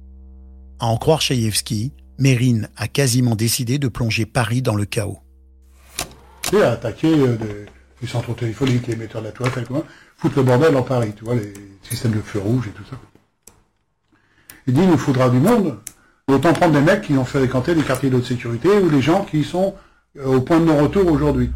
À 0.79 0.87
en 0.87 0.97
croire 0.97 1.21
Chaïevski, 1.21 1.93
Mérine 2.19 2.69
a 2.77 2.89
quasiment 2.89 3.35
décidé 3.35 3.79
de 3.79 3.89
plonger 3.89 4.27
Paris 4.27 4.63
dans 4.63 4.75
le 4.75 4.85
chaos. 4.85 5.19
Il 6.53 6.63
a 6.63 6.73
attaqué 6.73 7.09
euh, 7.09 7.37
des, 7.37 7.67
de 8.07 9.25
la 9.25 9.33
toile, 9.33 9.51
foutre 10.27 10.39
le 10.39 10.45
bordel 10.45 10.77
en 10.77 10.83
Paris, 10.83 11.13
tu 11.17 11.25
vois, 11.25 11.37
les 11.37 11.53
systèmes 11.83 12.13
de 12.13 12.21
feux 12.21 12.41
rouges 12.41 12.67
et 12.67 12.71
tout 12.71 12.83
ça. 12.91 12.97
Il 14.67 14.75
dit, 14.75 14.81
il 14.83 14.89
nous 14.89 14.99
faudra 14.99 15.31
du 15.31 15.39
monde. 15.39 15.79
Autant 16.29 16.53
prendre 16.53 16.73
des 16.73 16.81
mecs 16.81 17.03
qui 17.03 17.13
ont 17.13 17.25
fait 17.25 17.39
fréquenté 17.39 17.75
des 17.77 17.83
quartiers 17.83 18.11
de 18.11 18.21
sécurité 18.21 18.69
ou 18.79 18.91
des 18.91 19.01
gens 19.01 19.25
qui 19.25 19.45
sont 19.45 19.75
euh, 20.19 20.37
au 20.37 20.41
point 20.41 20.59
de 20.59 20.65
non-retour 20.65 21.07
aujourd'hui. 21.07 21.53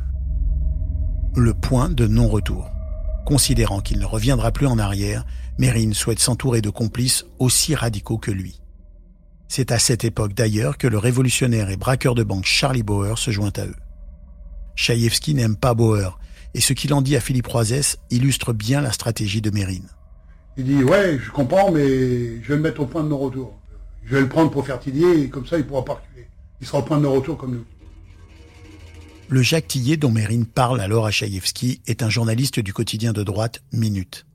Le 1.35 1.53
point 1.53 1.89
de 1.89 2.07
non-retour. 2.07 2.71
Considérant 3.27 3.81
qu'il 3.81 3.99
ne 3.99 4.05
reviendra 4.05 4.53
plus 4.53 4.67
en 4.67 4.79
arrière, 4.79 5.25
Mérine 5.59 5.93
souhaite 5.93 6.21
s'entourer 6.21 6.61
de 6.61 6.71
complices 6.71 7.27
aussi 7.41 7.75
radicaux 7.75 8.19
que 8.19 8.31
lui. 8.31 8.61
C'est 9.49 9.73
à 9.73 9.81
cette 9.81 10.05
époque 10.05 10.35
d'ailleurs 10.35 10.79
que 10.79 10.87
le 10.87 10.99
révolutionnaire 10.99 11.71
et 11.71 11.77
braqueur 11.77 12.15
de 12.15 12.23
banque 12.23 12.47
Charlie 12.47 12.85
Bauer 12.85 13.19
se 13.19 13.33
joint 13.33 13.53
à 13.57 13.67
eux. 13.67 13.77
Chaïevski 14.77 15.35
n'aime 15.35 15.57
pas 15.57 15.75
Bauer, 15.75 16.21
et 16.55 16.61
ce 16.61 16.73
qu'il 16.73 16.93
en 16.95 17.03
dit 17.03 17.17
à 17.17 17.21
Philippe 17.21 17.47
Roisès 17.47 17.99
illustre 18.11 18.53
bien 18.53 18.81
la 18.81 18.93
stratégie 18.93 19.41
de 19.41 19.51
Mérine. 19.51 19.89
Il 20.57 20.65
dit 20.65 20.85
Ouais, 20.85 21.19
je 21.19 21.31
comprends, 21.31 21.71
mais 21.71 22.43
je 22.43 22.49
vais 22.49 22.57
me 22.57 22.63
mettre 22.63 22.81
au 22.81 22.87
point 22.87 23.03
de 23.03 23.09
non-retour. 23.09 23.59
Je 24.05 24.15
vais 24.15 24.21
le 24.21 24.29
prendre 24.29 24.51
pour 24.51 24.67
faire 24.67 24.81
Tillier, 24.81 25.23
et 25.23 25.29
comme 25.29 25.47
ça, 25.47 25.59
il 25.59 25.67
pourra 25.67 25.85
pas 25.85 25.95
reculer. 25.95 26.27
Il 26.61 26.67
sera 26.67 26.79
au 26.79 26.83
point 26.83 26.99
de 26.99 27.03
non-retour 27.03 27.37
comme 27.37 27.55
nous. 27.55 27.65
Le 29.29 29.43
Jacques 29.43 29.69
Tillier 29.69 29.97
dont 29.97 30.11
Mérine 30.11 30.45
parle 30.45 30.81
alors 30.81 31.07
à 31.07 31.13
Chaïevski 31.13 31.83
est 31.87 32.03
un 32.03 32.11
journaliste 32.11 32.59
du 32.59 32.73
quotidien 32.73 33.13
de 33.13 33.23
droite 33.23 33.63
Minute. 33.73 34.27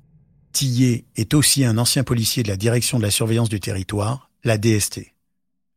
Tillier 0.53 1.05
est 1.17 1.33
aussi 1.33 1.65
un 1.65 1.77
ancien 1.77 2.05
policier 2.05 2.43
de 2.43 2.47
la 2.47 2.55
direction 2.55 2.97
de 2.97 3.03
la 3.03 3.11
surveillance 3.11 3.49
du 3.49 3.59
territoire, 3.59 4.29
la 4.45 4.57
DST. 4.57 5.14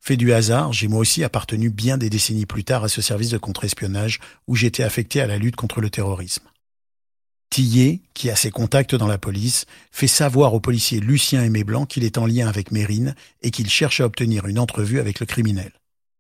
Fait 0.00 0.16
du 0.16 0.32
hasard, 0.32 0.72
j'ai 0.72 0.88
moi 0.88 1.00
aussi 1.00 1.24
appartenu 1.24 1.70
bien 1.70 1.98
des 1.98 2.10
décennies 2.10 2.46
plus 2.46 2.64
tard 2.64 2.84
à 2.84 2.88
ce 2.88 3.02
service 3.02 3.30
de 3.30 3.38
contre-espionnage 3.38 4.20
où 4.46 4.54
j'étais 4.54 4.82
affecté 4.82 5.20
à 5.20 5.26
la 5.26 5.38
lutte 5.38 5.56
contre 5.56 5.80
le 5.80 5.90
terrorisme. 5.90 6.44
Tillet, 7.50 8.00
qui 8.14 8.30
a 8.30 8.36
ses 8.36 8.50
contacts 8.50 8.94
dans 8.94 9.06
la 9.06 9.18
police, 9.18 9.64
fait 9.90 10.06
savoir 10.06 10.54
au 10.54 10.60
policier 10.60 11.00
Lucien 11.00 11.42
Aimé 11.42 11.64
Blanc 11.64 11.86
qu'il 11.86 12.04
est 12.04 12.18
en 12.18 12.26
lien 12.26 12.46
avec 12.46 12.72
Mérine 12.72 13.14
et 13.42 13.50
qu'il 13.50 13.68
cherche 13.68 14.00
à 14.00 14.04
obtenir 14.04 14.46
une 14.46 14.58
entrevue 14.58 15.00
avec 15.00 15.18
le 15.18 15.26
criminel. 15.26 15.72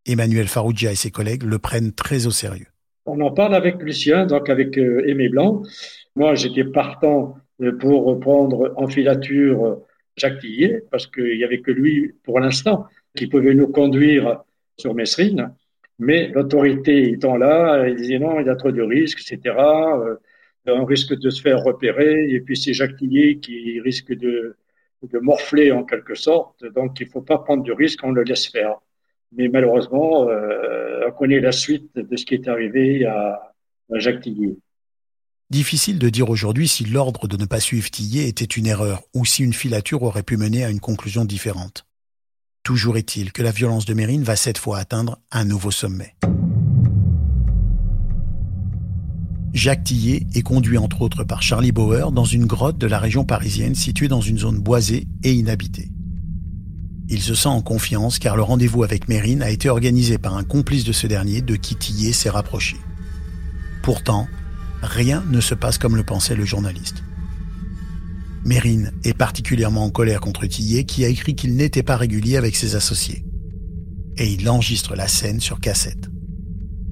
Emmanuel 0.06 0.48
Farougia 0.48 0.90
et 0.90 0.96
ses 0.96 1.10
collègues 1.10 1.42
le 1.42 1.58
prennent 1.58 1.92
très 1.92 2.26
au 2.26 2.30
sérieux. 2.30 2.66
On 3.04 3.20
en 3.20 3.30
parle 3.30 3.54
avec 3.54 3.82
Lucien, 3.82 4.26
donc 4.26 4.48
avec 4.48 4.78
euh, 4.78 5.06
Aimé 5.06 5.28
Blanc. 5.28 5.62
Moi, 6.16 6.34
j'étais 6.34 6.64
partant 6.64 7.36
euh, 7.60 7.76
pour 7.78 8.04
reprendre 8.04 8.72
en 8.76 8.86
filature 8.86 9.64
euh, 9.64 9.74
Jacques 10.16 10.40
Tillet, 10.40 10.82
parce 10.90 11.06
qu'il 11.06 11.36
n'y 11.36 11.44
avait 11.44 11.60
que 11.60 11.70
lui, 11.70 12.14
pour 12.24 12.40
l'instant, 12.40 12.86
qui 13.18 13.26
pouvait 13.26 13.54
nous 13.54 13.68
conduire 13.68 14.42
sur 14.78 14.94
Messrine. 14.94 15.54
Mais 15.98 16.28
l'autorité 16.28 17.10
étant 17.10 17.36
là, 17.36 17.88
il 17.88 17.96
disait 17.96 18.18
non, 18.18 18.40
il 18.40 18.46
y 18.46 18.50
a 18.50 18.56
trop 18.56 18.70
de 18.70 18.82
risques, 18.82 19.20
etc 19.20 19.54
on 20.72 20.84
risque 20.84 21.18
de 21.18 21.30
se 21.30 21.40
faire 21.40 21.62
repérer, 21.62 22.30
et 22.30 22.40
puis 22.40 22.56
c'est 22.56 22.72
Jacques 22.72 22.96
Tillier 22.96 23.38
qui 23.38 23.80
risque 23.80 24.12
de, 24.12 24.56
morfler 25.22 25.70
en 25.70 25.84
quelque 25.84 26.14
sorte, 26.14 26.64
donc 26.74 26.98
il 27.00 27.06
ne 27.06 27.10
faut 27.10 27.22
pas 27.22 27.38
prendre 27.38 27.62
de 27.62 27.72
risque, 27.72 28.00
on 28.02 28.10
le 28.10 28.24
laisse 28.24 28.48
faire. 28.48 28.74
Mais 29.36 29.48
malheureusement, 29.48 30.28
euh, 30.28 31.06
on 31.06 31.12
connaît 31.12 31.40
la 31.40 31.52
suite 31.52 31.94
de 31.94 32.16
ce 32.16 32.24
qui 32.24 32.34
est 32.34 32.48
arrivé 32.48 33.04
à, 33.04 33.54
Jacques 33.94 34.20
Tillier. 34.20 34.58
Difficile 35.50 35.98
de 35.98 36.10
dire 36.10 36.28
aujourd'hui 36.28 36.68
si 36.68 36.84
l'ordre 36.84 37.26
de 37.26 37.38
ne 37.38 37.46
pas 37.46 37.60
suivre 37.60 37.90
Tillier 37.90 38.28
était 38.28 38.44
une 38.44 38.66
erreur 38.66 39.02
ou 39.14 39.24
si 39.24 39.42
une 39.42 39.54
filature 39.54 40.02
aurait 40.02 40.22
pu 40.22 40.36
mener 40.36 40.62
à 40.62 40.70
une 40.70 40.80
conclusion 40.80 41.24
différente. 41.24 41.87
Toujours 42.68 42.98
est-il 42.98 43.32
que 43.32 43.42
la 43.42 43.50
violence 43.50 43.86
de 43.86 43.94
Mérine 43.94 44.22
va 44.22 44.36
cette 44.36 44.58
fois 44.58 44.76
atteindre 44.76 45.16
un 45.32 45.46
nouveau 45.46 45.70
sommet. 45.70 46.14
Jacques 49.54 49.84
Tillet 49.84 50.26
est 50.34 50.42
conduit 50.42 50.76
entre 50.76 51.00
autres 51.00 51.24
par 51.24 51.40
Charlie 51.40 51.72
Bauer 51.72 52.12
dans 52.12 52.26
une 52.26 52.44
grotte 52.44 52.76
de 52.76 52.86
la 52.86 52.98
région 52.98 53.24
parisienne 53.24 53.74
située 53.74 54.08
dans 54.08 54.20
une 54.20 54.36
zone 54.36 54.58
boisée 54.58 55.08
et 55.22 55.32
inhabitée. 55.32 55.90
Il 57.08 57.22
se 57.22 57.34
sent 57.34 57.48
en 57.48 57.62
confiance 57.62 58.18
car 58.18 58.36
le 58.36 58.42
rendez-vous 58.42 58.84
avec 58.84 59.08
Mérine 59.08 59.40
a 59.40 59.48
été 59.48 59.70
organisé 59.70 60.18
par 60.18 60.36
un 60.36 60.44
complice 60.44 60.84
de 60.84 60.92
ce 60.92 61.06
dernier 61.06 61.40
de 61.40 61.56
qui 61.56 61.74
Tillet 61.74 62.12
s'est 62.12 62.28
rapproché. 62.28 62.76
Pourtant, 63.82 64.28
rien 64.82 65.24
ne 65.30 65.40
se 65.40 65.54
passe 65.54 65.78
comme 65.78 65.96
le 65.96 66.04
pensait 66.04 66.36
le 66.36 66.44
journaliste. 66.44 67.02
Mérine 68.44 68.92
est 69.04 69.16
particulièrement 69.16 69.84
en 69.84 69.90
colère 69.90 70.20
contre 70.20 70.46
Tillet 70.46 70.84
qui 70.84 71.04
a 71.04 71.08
écrit 71.08 71.34
qu'il 71.34 71.56
n'était 71.56 71.82
pas 71.82 71.96
régulier 71.96 72.36
avec 72.36 72.56
ses 72.56 72.76
associés. 72.76 73.24
Et 74.16 74.28
il 74.32 74.48
enregistre 74.48 74.96
la 74.96 75.06
scène 75.06 75.40
sur 75.40 75.60
cassette. 75.60 76.08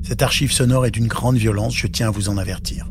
Cette 0.02 0.22
archive 0.22 0.52
sonore 0.52 0.86
est 0.86 0.90
d'une 0.90 1.08
grande 1.08 1.36
violence, 1.36 1.74
je 1.76 1.86
tiens 1.86 2.08
à 2.08 2.10
vous 2.10 2.28
en 2.28 2.38
avertir. 2.38 2.86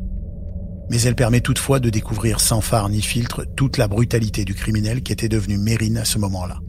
Mais 0.89 1.01
elle 1.01 1.15
permet 1.15 1.41
toutefois 1.41 1.79
de 1.79 1.89
découvrir 1.89 2.39
sans 2.39 2.61
phare 2.61 2.89
ni 2.89 3.01
filtre 3.01 3.45
toute 3.55 3.77
la 3.77 3.87
brutalité 3.87 4.45
du 4.45 4.53
criminel 4.53 5.01
qui 5.03 5.13
était 5.13 5.29
devenu 5.29 5.57
Mérine 5.57 5.97
à 5.97 6.05
ce 6.05 6.19
moment-là. 6.19 6.59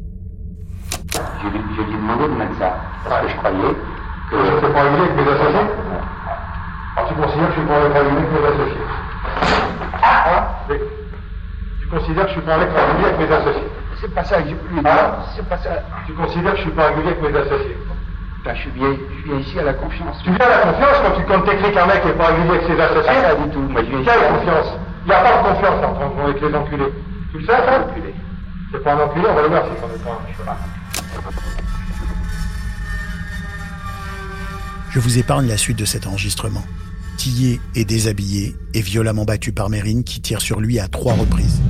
J'ai 1.12 1.50
dû 1.84 1.92
demander 1.92 2.32
de 2.32 2.38
mettre 2.38 2.58
ça, 2.58 2.76
parce 3.08 3.26
que 3.26 3.32
je 3.32 3.36
croyais 3.36 3.74
que... 4.30 4.36
Je 4.36 4.36
ne 4.36 4.72
pas 4.72 4.82
régulier 4.82 5.02
avec 5.02 5.16
mes 5.16 5.32
associés? 5.32 5.68
Alors 6.96 7.08
tu 7.08 7.14
considères 7.14 7.48
que 7.48 7.54
je 7.54 7.58
suis 7.60 7.68
pas 7.68 7.78
régulier 7.80 8.16
avec 8.16 8.30
mes 8.32 8.44
associés? 8.46 8.84
Ah 10.02 10.66
oui. 10.70 10.76
Tu 11.86 11.96
considères 11.96 12.24
que 12.24 12.30
je 12.30 12.34
suis 12.34 12.42
pas 12.42 12.56
régulier 12.56 13.04
avec 13.06 13.18
mes 13.18 13.32
associés 13.32 13.68
C'est 14.00 14.12
pas 14.12 14.24
ça 14.24 14.42
que 14.42 14.48
je 14.48 14.54
ah 14.84 15.18
C'est 15.36 15.48
pas 15.48 15.58
ça. 15.58 15.70
Tu 16.06 16.12
considères 16.14 16.52
que 16.52 16.56
je 16.58 16.62
suis 16.62 16.70
pas 16.72 16.88
régulier 16.88 17.08
avec 17.08 17.22
mes 17.22 17.38
associés 17.38 17.76
je, 18.54 18.60
suis 18.60 18.70
bien, 18.70 18.94
je 18.94 19.28
viens 19.28 19.40
ici 19.40 19.58
à 19.58 19.64
la 19.64 19.74
confiance. 19.74 20.16
Tu 20.22 20.30
viens 20.30 20.46
à 20.46 20.48
la 20.48 20.58
confiance 20.58 20.96
quand 21.02 21.18
tu 21.18 21.24
comptes 21.26 21.46
t'écris 21.46 21.72
qu'un 21.72 21.86
mec 21.86 22.04
n'est 22.04 22.12
pas 22.12 22.28
régulier 22.28 22.50
avec 22.50 22.62
ses 22.62 22.80
associés 22.80 23.22
Pas 23.22 23.34
du 23.34 23.50
tout. 23.50 23.60
Moi, 23.60 23.82
je 23.82 23.90
viens 23.90 24.04
Quelle 24.04 24.38
confiance 24.38 24.66
Il 25.04 25.08
n'y 25.08 25.14
a 25.14 25.20
pas 25.20 25.36
de 25.36 25.48
confiance 25.48 25.84
entre 25.84 26.22
avec 26.24 26.40
les 26.40 26.54
enculés. 26.54 26.92
Tu 27.32 27.38
le 27.38 27.46
sais, 27.46 27.52
ça 27.52 27.82
Enculé. 27.82 28.14
C'est 28.72 28.82
pas 28.82 28.94
un 28.94 28.98
enculé, 28.98 29.26
on 29.30 29.34
va 29.34 29.42
le 29.42 29.48
voir 29.48 29.64
si 29.64 29.70
c'en 29.80 29.88
est 29.88 30.04
pas 30.04 30.52
un. 30.52 30.56
Je 34.90 35.00
vous 35.00 35.18
épargne 35.18 35.46
la 35.48 35.56
suite 35.56 35.78
de 35.78 35.84
cet 35.84 36.06
enregistrement. 36.06 36.64
Tillet 37.16 37.60
est 37.74 37.84
déshabillé 37.84 38.56
et 38.74 38.80
violemment 38.80 39.24
battu 39.24 39.52
par 39.52 39.70
Mérine 39.70 40.04
qui 40.04 40.20
tire 40.20 40.40
sur 40.40 40.60
lui 40.60 40.78
à 40.78 40.88
trois 40.88 41.14
reprises. 41.14 41.60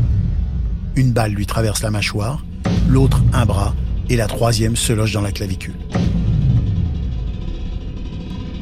Une 0.97 1.13
balle 1.13 1.33
lui 1.33 1.45
traverse 1.45 1.83
la 1.83 1.91
mâchoire, 1.91 2.43
l'autre 2.89 3.23
un 3.35 3.45
bras 3.45 3.75
et 4.09 4.17
la 4.17 4.27
troisième 4.27 4.77
se 4.77 4.95
loge 4.95 5.13
dans 5.13 5.21
la 5.21 5.31
clavicule. 5.31 5.77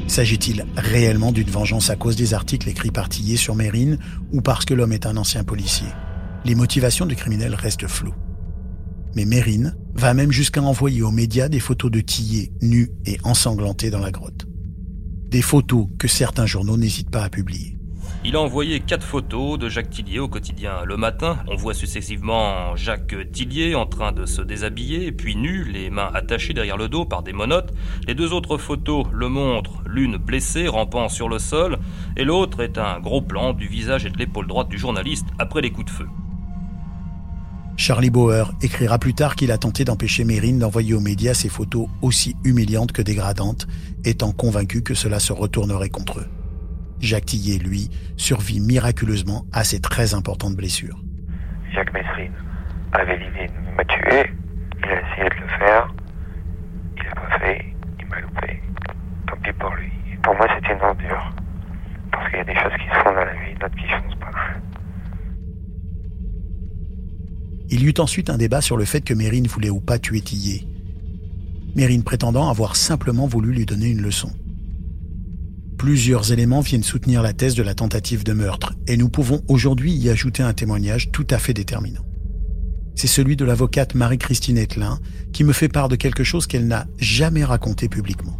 S'agit-il 0.09 0.67
réellement 0.77 1.31
d'une 1.31 1.49
vengeance 1.49 1.91
à 1.91 1.97
cause 1.97 2.17
des 2.17 2.35
articles 2.35 2.69
écrits 2.69 2.91
par 2.91 3.09
Tillet 3.09 3.37
sur 3.37 3.55
Mérine 3.55 3.99
ou 4.33 4.41
parce 4.41 4.65
que 4.65 4.75
l'homme 4.75 4.93
est 4.93 5.07
un 5.07 5.17
ancien 5.17 5.45
policier? 5.45 5.87
Les 6.45 6.57
motivations 6.57 7.07
du 7.07 7.15
criminel 7.15 7.55
restent 7.55 7.87
floues. 7.87 8.15
Mais 9.15 9.25
Mérine 9.25 9.77
va 9.95 10.13
même 10.13 10.33
jusqu'à 10.33 10.61
envoyer 10.61 11.03
aux 11.03 11.13
médias 11.13 11.49
des 11.49 11.61
photos 11.61 11.91
de 11.91 12.01
Tillet 12.01 12.51
nu 12.63 12.91
et 13.07 13.17
ensanglanté 13.23 13.91
dans 13.91 14.01
la 14.01 14.11
grotte. 14.11 14.47
Des 15.31 15.43
photos 15.43 15.87
que 15.99 16.09
certains 16.09 16.47
journaux 16.47 16.77
n'hésitent 16.77 17.11
pas 17.11 17.23
à 17.23 17.31
publier. 17.31 17.74
Il 18.27 18.37
a 18.37 18.41
envoyé 18.41 18.81
quatre 18.81 19.07
photos 19.07 19.59
de 19.59 19.69
Jacques 19.69 19.91
Tillier 19.91 20.19
au 20.19 20.29
quotidien. 20.29 20.83
Le 20.87 20.97
matin, 20.97 21.37
on 21.47 21.57
voit 21.57 21.75
successivement 21.75 22.75
Jacques 22.75 23.15
Tillier 23.33 23.75
en 23.75 23.85
train 23.85 24.13
de 24.13 24.25
se 24.25 24.41
déshabiller, 24.41 25.13
puis 25.13 25.37
nu, 25.37 25.65
les 25.65 25.91
mains 25.91 26.11
attachées 26.15 26.55
derrière 26.55 26.79
le 26.79 26.89
dos 26.89 27.05
par 27.05 27.23
des 27.23 27.35
monotes. 27.35 27.75
Les 28.09 28.15
deux 28.15 28.33
autres 28.33 28.57
photos 28.57 29.05
le 29.13 29.29
montrent, 29.29 29.83
l'une 29.87 30.17
blessée, 30.17 30.69
rampant 30.69 31.11
sur 31.11 31.29
le 31.29 31.39
sol, 31.39 31.77
et 32.17 32.25
l'autre 32.25 32.63
est 32.63 32.79
un 32.79 32.99
gros 32.99 33.21
plan 33.21 33.53
du 33.53 33.69
visage 33.69 34.07
et 34.07 34.11
de 34.11 34.17
l'épaule 34.17 34.47
droite 34.47 34.71
du 34.71 34.79
journaliste 34.79 35.27
après 35.39 35.61
les 35.61 35.71
coups 35.71 35.87
de 35.87 35.91
feu. 35.91 36.07
Charlie 37.77 38.09
Bauer 38.09 38.53
écrira 38.63 38.99
plus 38.99 39.13
tard 39.13 39.37
qu'il 39.37 39.51
a 39.51 39.59
tenté 39.59 39.85
d'empêcher 39.85 40.25
Mérine 40.25 40.61
d'envoyer 40.61 40.95
aux 40.95 41.01
médias 41.01 41.35
ces 41.35 41.51
photos 41.51 41.89
aussi 42.01 42.37
humiliantes 42.43 42.93
que 42.93 43.03
dégradantes, 43.03 43.67
étant 44.07 44.33
convaincu 44.33 44.83
que 44.83 44.95
cela 44.95 45.21
se 45.21 45.35
retournerait 45.35 45.91
contre 45.91 46.21
eux. 46.21 46.29
Jacques 47.05 47.27
Tillet, 47.27 47.59
lui, 47.59 47.91
survit 48.17 48.61
miraculeusement 48.61 49.45
à 49.53 49.63
ces 49.63 49.81
très 49.81 50.15
importantes 50.15 50.57
blessures. 50.57 51.03
Jacques 51.75 51.93
Messrine 51.93 52.33
avait 52.93 53.19
l'idée 53.19 53.47
de 53.47 53.77
me 53.77 53.85
tuer. 53.85 54.31
Il 54.79 54.89
a 54.89 55.01
essayé 55.01 55.29
de 55.29 55.41
le 55.43 55.49
faire. 55.59 55.95
Il 56.97 57.05
n'a 57.05 57.15
pas 57.15 57.39
fait. 57.39 57.65
Il 58.01 58.07
m'a 58.07 58.21
loupé. 58.21 58.63
Tant 59.27 59.37
pis 59.43 59.53
pour 59.53 59.75
lui. 59.75 59.91
pour 60.23 60.35
moi, 60.35 60.47
c'était 60.55 60.75
une 60.75 60.81
ordure. 60.81 61.35
Parce 62.11 62.29
qu'il 62.29 62.39
y 62.39 62.41
a 62.41 62.45
des 62.45 62.55
choses 62.55 62.73
qui 62.73 62.89
se 62.89 63.03
font 63.03 63.15
dans 63.15 63.25
la 63.25 63.35
vie, 63.35 63.55
d'autres 63.61 63.75
qui 63.77 63.83
ne 63.83 63.89
se 63.89 64.15
font 64.15 64.21
pas. 64.21 64.31
Il 67.71 67.83
y 67.83 67.87
eut 67.87 67.95
ensuite 67.99 68.31
un 68.31 68.39
débat 68.39 68.61
sur 68.61 68.77
le 68.77 68.85
fait 68.85 69.03
que 69.03 69.15
Mérine 69.15 69.47
voulait 69.47 69.71
ou 69.71 69.81
pas 69.81 69.99
tuer 69.99 70.21
Tillet. 70.21 70.63
Mérine 71.75 72.05
prétendant 72.05 72.49
avoir 72.49 72.77
simplement 72.77 73.27
voulu 73.27 73.53
lui 73.53 73.67
donner 73.67 73.89
une 73.89 74.01
leçon. 74.01 74.31
Plusieurs 75.85 76.33
éléments 76.33 76.63
viennent 76.63 76.83
soutenir 76.83 77.21
la 77.21 77.35
thèse 77.35 77.55
de 77.55 77.63
la 77.63 77.75
tentative 77.75 78.25
de 78.25 78.33
meurtre, 78.33 78.73
et 78.87 78.97
nous 78.97 79.11
pouvons 79.11 79.43
aujourd'hui 79.49 79.93
y 79.93 80.09
ajouter 80.09 80.43
un 80.43 80.55
témoignage 80.55 81.13
tout 81.13 81.27
à 81.29 81.37
fait 81.37 81.53
déterminant. 81.53 82.01
C'est 82.95 83.07
celui 83.07 83.37
de 83.37 83.45
l'avocate 83.45 83.95
Marie-Christine 83.95 84.57
Etlin, 84.57 84.99
qui 85.35 85.45
me 85.45 85.53
fait 85.53 85.69
part 85.69 85.91
de 85.91 85.97
quelque 85.97 86.25
chose 86.25 86.47
qu'elle 86.47 86.67
n'a 86.69 86.87
jamais 86.97 87.45
raconté 87.45 87.91
publiquement. 87.91 88.39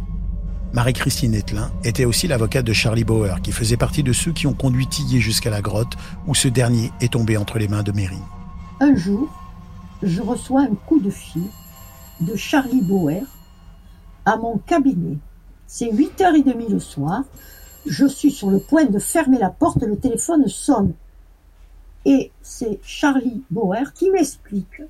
Marie-Christine 0.73 1.35
Etlin 1.35 1.71
était 1.83 2.05
aussi 2.05 2.27
l'avocate 2.27 2.65
de 2.65 2.73
Charlie 2.73 3.03
Bauer, 3.03 3.39
qui 3.43 3.51
faisait 3.51 3.77
partie 3.77 4.01
de 4.01 4.11
ceux 4.11 4.33
qui 4.33 4.47
ont 4.47 4.55
conduit 4.55 4.87
Tillet 4.87 5.19
jusqu'à 5.19 5.51
la 5.51 5.61
grotte, 5.61 5.93
où 6.25 6.33
ce 6.33 6.47
dernier 6.47 6.89
est 6.99 7.13
tombé 7.13 7.37
entre 7.37 7.59
les 7.59 7.67
mains 7.67 7.83
de 7.83 7.91
Mérine. 7.91 8.25
Un 8.79 8.95
jour, 8.95 9.29
je 10.01 10.19
reçois 10.19 10.61
un 10.61 10.73
coup 10.87 10.99
de 10.99 11.11
fil 11.11 11.43
de 12.21 12.35
Charlie 12.35 12.81
Bauer 12.81 13.21
à 14.25 14.35
mon 14.35 14.57
cabinet. 14.57 15.19
C'est 15.67 15.91
8h30 15.91 16.69
le 16.69 16.79
soir. 16.79 17.23
Je 17.85 18.05
suis 18.05 18.31
sur 18.31 18.49
le 18.49 18.59
point 18.59 18.85
de 18.85 18.99
fermer 18.99 19.37
la 19.37 19.49
porte, 19.49 19.83
le 19.83 19.97
téléphone 19.97 20.47
sonne. 20.47 20.93
Et 22.05 22.31
c'est 22.41 22.79
Charlie 22.83 23.43
Bauer 23.49 23.93
qui 23.93 24.09
m'explique 24.11 24.81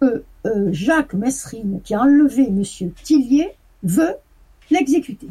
que 0.00 0.24
euh, 0.46 0.68
Jacques 0.72 1.14
Messrine, 1.14 1.80
qui 1.84 1.94
a 1.94 2.00
enlevé 2.02 2.46
M. 2.46 2.62
Tillier, 3.02 3.52
veut 3.82 4.16
l'exécuter. 4.70 5.28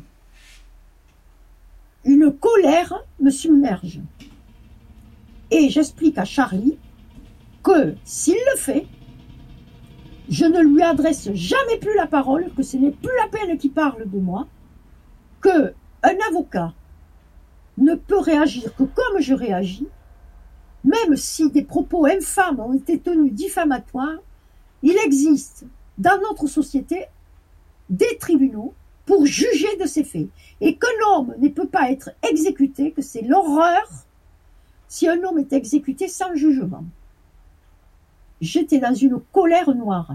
Une 2.05 2.31
colère 2.31 3.03
me 3.19 3.29
submerge. 3.29 3.99
Et 5.49 5.69
j'explique 5.69 6.17
à 6.17 6.25
Charlie 6.25 6.77
que 7.63 7.95
s'il 8.05 8.37
le 8.53 8.57
fait, 8.57 8.87
je 10.29 10.45
ne 10.45 10.61
lui 10.61 10.81
adresse 10.81 11.31
jamais 11.33 11.77
plus 11.77 11.95
la 11.95 12.07
parole, 12.07 12.51
que 12.55 12.63
ce 12.63 12.77
n'est 12.77 12.91
plus 12.91 13.11
la 13.21 13.27
peine 13.27 13.57
qu'il 13.57 13.71
parle 13.71 14.09
de 14.09 14.19
moi, 14.19 14.47
que 15.41 15.73
un 16.03 16.15
avocat 16.29 16.73
ne 17.77 17.95
peut 17.95 18.19
réagir 18.19 18.75
que 18.75 18.83
comme 18.83 19.19
je 19.19 19.33
réagis, 19.33 19.87
même 20.83 21.15
si 21.15 21.49
des 21.51 21.63
propos 21.63 22.05
infâmes 22.05 22.59
ont 22.59 22.73
été 22.73 22.99
tenus 22.99 23.33
diffamatoires, 23.33 24.19
il 24.83 24.97
existe 25.05 25.65
dans 25.97 26.19
notre 26.21 26.47
société 26.47 27.05
des 27.89 28.17
tribunaux 28.19 28.73
pour 29.05 29.25
juger 29.25 29.75
de 29.79 29.85
ces 29.85 30.03
faits. 30.03 30.27
Et 30.59 30.77
qu'un 30.77 30.87
homme 31.09 31.35
ne 31.39 31.49
peut 31.49 31.67
pas 31.67 31.91
être 31.91 32.11
exécuté, 32.27 32.91
que 32.91 33.01
c'est 33.01 33.21
l'horreur 33.21 33.87
si 34.87 35.07
un 35.07 35.23
homme 35.23 35.39
est 35.39 35.53
exécuté 35.53 36.07
sans 36.07 36.35
jugement. 36.35 36.83
J'étais 38.41 38.79
dans 38.79 38.95
une 38.95 39.19
colère 39.31 39.69
noire. 39.75 40.09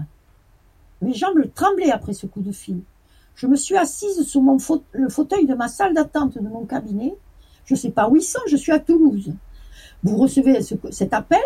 Mes 1.01 1.13
jambes 1.13 1.39
tremblaient 1.55 1.91
après 1.91 2.13
ce 2.13 2.27
coup 2.27 2.41
de 2.41 2.51
fil. 2.51 2.81
Je 3.35 3.47
me 3.47 3.55
suis 3.55 3.77
assise 3.77 4.27
sur 4.27 4.41
le 4.91 5.09
fauteuil 5.09 5.45
de 5.45 5.55
ma 5.55 5.69
salle 5.69 5.93
d'attente 5.93 6.37
de 6.37 6.47
mon 6.47 6.65
cabinet. 6.65 7.15
Je 7.65 7.75
ne 7.75 7.79
sais 7.79 7.91
pas 7.91 8.09
où 8.09 8.17
ils 8.17 8.21
sont, 8.21 8.41
je 8.47 8.57
suis 8.57 8.71
à 8.71 8.79
Toulouse. 8.79 9.33
Vous 10.03 10.17
recevez 10.17 10.59
cet 10.91 11.13
appel, 11.13 11.41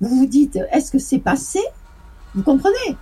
vous 0.00 0.08
vous 0.08 0.26
dites, 0.26 0.58
est-ce 0.72 0.90
que 0.90 0.98
c'est 0.98 1.18
passé? 1.18 1.60
Vous 2.34 2.42
comprenez? 2.42 2.96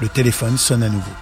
Le 0.00 0.08
téléphone 0.08 0.56
sonne 0.58 0.82
à 0.82 0.88
nouveau. 0.88 1.12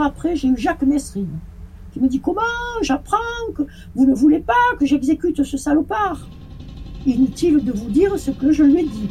Après, 0.00 0.36
j'ai 0.36 0.48
eu 0.48 0.56
Jacques 0.56 0.82
Messrine 0.82 1.38
qui 1.92 2.00
me 2.00 2.08
dit 2.08 2.20
Comment 2.20 2.42
J'apprends 2.82 3.16
que 3.54 3.62
vous 3.94 4.06
ne 4.06 4.14
voulez 4.14 4.40
pas 4.40 4.52
que 4.78 4.86
j'exécute 4.86 5.42
ce 5.44 5.56
salopard? 5.56 6.28
Inutile 7.06 7.64
de 7.64 7.72
vous 7.72 7.90
dire 7.90 8.18
ce 8.18 8.30
que 8.30 8.50
je 8.50 8.64
lui 8.64 8.80
ai 8.80 8.84
dit. 8.84 9.10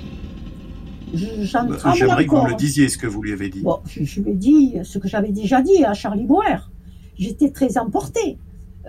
Bah, 1.54 1.94
j'aimerais 1.96 2.26
que 2.26 2.36
vous 2.36 2.48
le 2.48 2.56
disiez, 2.56 2.90
ce 2.90 2.98
que 2.98 3.06
vous 3.06 3.22
lui 3.22 3.34
avez 3.34 3.50
dit. 3.50 3.62
Bon, 3.62 3.80
je, 3.86 4.22
lui 4.22 4.32
ai 4.32 4.34
dit 4.34 4.76
ce 4.84 4.98
que 4.98 5.08
j'avais 5.08 5.32
déjà 5.32 5.62
dit 5.62 5.86
à 5.86 5.94
Charlie 5.94 6.26
Boer. 6.26 6.72
J'étais 7.18 7.52
très 7.52 7.78
emporté. 7.78 8.40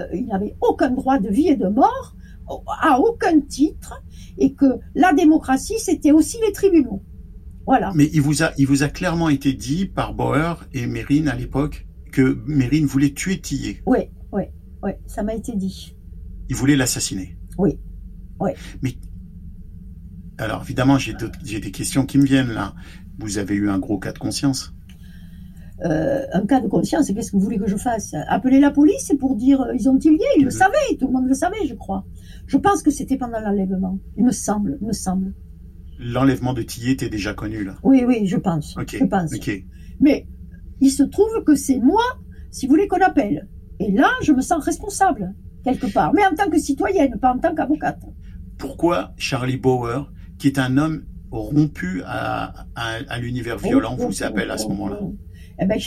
Euh, 0.01 0.07
il 0.15 0.27
n'avait 0.27 0.57
aucun 0.61 0.91
droit 0.91 1.19
de 1.19 1.29
vie 1.29 1.49
et 1.49 1.57
de 1.57 1.69
mort, 1.69 2.17
à 2.81 2.99
aucun 2.99 3.41
titre, 3.41 4.03
et 4.39 4.55
que 4.55 4.79
la 4.95 5.13
démocratie, 5.13 5.79
c'était 5.79 6.13
aussi 6.13 6.39
les 6.47 6.53
tribunaux. 6.53 7.03
Voilà. 7.67 7.93
Mais 7.95 8.11
il 8.13 8.21
vous 8.21 8.43
a, 8.43 8.53
il 8.59 8.67
vous 8.67 8.83
a 8.83 8.89
clairement 8.89 9.29
été 9.29 9.53
dit 9.53 9.87
par 9.87 10.15
Bauer 10.15 10.65
et 10.73 10.87
Mérine 10.87 11.29
à 11.29 11.35
l'époque 11.35 11.84
que 12.15 12.41
Mérine 12.47 12.87
voulait 12.87 13.13
tuer 13.13 13.41
Tillet. 13.41 13.83
Oui, 13.87 13.99
oui, 14.33 14.45
oui, 14.85 14.93
ça 15.07 15.25
m'a 15.25 15.35
été 15.35 15.57
dit. 15.57 15.97
Il 16.49 16.55
voulait 16.55 16.77
l'assassiner. 16.77 17.37
Oui, 17.59 17.81
oui. 18.39 18.53
Mais 18.83 18.95
alors 20.39 20.63
évidemment, 20.63 20.97
j'ai 20.97 21.15
des 21.61 21.71
questions 21.73 22.07
qui 22.07 22.19
me 22.19 22.25
viennent 22.25 22.53
là. 22.53 22.75
Vous 23.19 23.39
avez 23.39 23.57
eu 23.57 23.69
un 23.69 23.81
gros 23.81 23.99
cas 23.99 24.13
de 24.13 24.19
conscience. 24.19 24.73
Euh, 25.85 26.25
un 26.33 26.47
cas 26.47 26.61
de 26.61 26.69
conscience, 26.69 27.11
qu'est-ce 27.13 27.33
que 27.33 27.37
vous 27.37 27.43
voulez 27.43 27.59
que 27.59 27.67
je 27.67 27.77
fasse? 27.77 28.15
Appeler 28.29 28.61
la 28.61 28.71
police 28.71 29.13
pour 29.19 29.35
dire 29.35 29.61
euh, 29.63 29.75
ils 29.75 29.89
ont 29.89 29.99
Tillier 29.99 30.25
Ils 30.39 30.45
le 30.45 30.51
savaient, 30.51 30.97
tout 31.01 31.09
le 31.09 31.13
monde 31.13 31.27
le 31.27 31.35
savait, 31.35 31.67
je 31.67 31.75
crois. 31.75 32.07
Je 32.47 32.57
pense 32.57 32.83
que 32.83 32.93
c'était 32.93 33.17
pendant 33.17 33.41
l'enlèvement. 33.41 33.99
Il 34.17 34.25
me 34.25 34.31
semble, 34.31 34.79
il 34.81 34.87
me 34.87 34.93
semble 34.93 35.35
l'enlèvement 35.99 36.55
de 36.55 36.63
Tillet 36.63 36.93
était 36.93 37.09
déjà 37.09 37.35
connu 37.35 37.65
là. 37.65 37.77
Oui, 37.83 38.05
oui, 38.07 38.27
je 38.27 38.37
pense. 38.37 38.77
Je 38.87 39.05
pense. 39.05 39.33
Mais 40.01 40.27
il 40.81 40.91
se 40.91 41.03
trouve 41.03 41.45
que 41.45 41.55
c'est 41.55 41.79
moi, 41.79 42.03
si 42.51 42.67
vous 42.67 42.71
voulez, 42.71 42.89
qu'on 42.89 43.01
appelle. 43.01 43.49
Et 43.81 43.91
là, 43.91 44.09
je 44.23 44.33
me 44.33 44.41
sens 44.41 44.65
responsable, 44.65 45.35
quelque 45.65 45.87
part. 45.93 46.13
Mais 46.15 46.25
en 46.25 46.35
tant 46.35 46.49
que 46.51 46.59
citoyenne, 46.59 47.19
pas 47.19 47.33
en 47.33 47.39
tant 47.39 47.55
qu'avocate. 47.55 48.01
Pourquoi 48.59 49.13
Charlie 49.17 49.57
Bauer, 49.57 50.11
qui 50.39 50.47
est 50.49 50.59
un 50.59 50.77
homme 50.79 51.05
rompu 51.31 52.03
à, 52.07 52.67
à, 52.77 53.19
l'univers 53.19 53.59
violent, 53.59 53.97
vous 53.97 54.23
appelle 54.23 54.51
à 54.51 54.59
ce 54.59 54.69
moment-là? 54.69 55.01
eh 55.59 55.67
ben, 55.67 55.79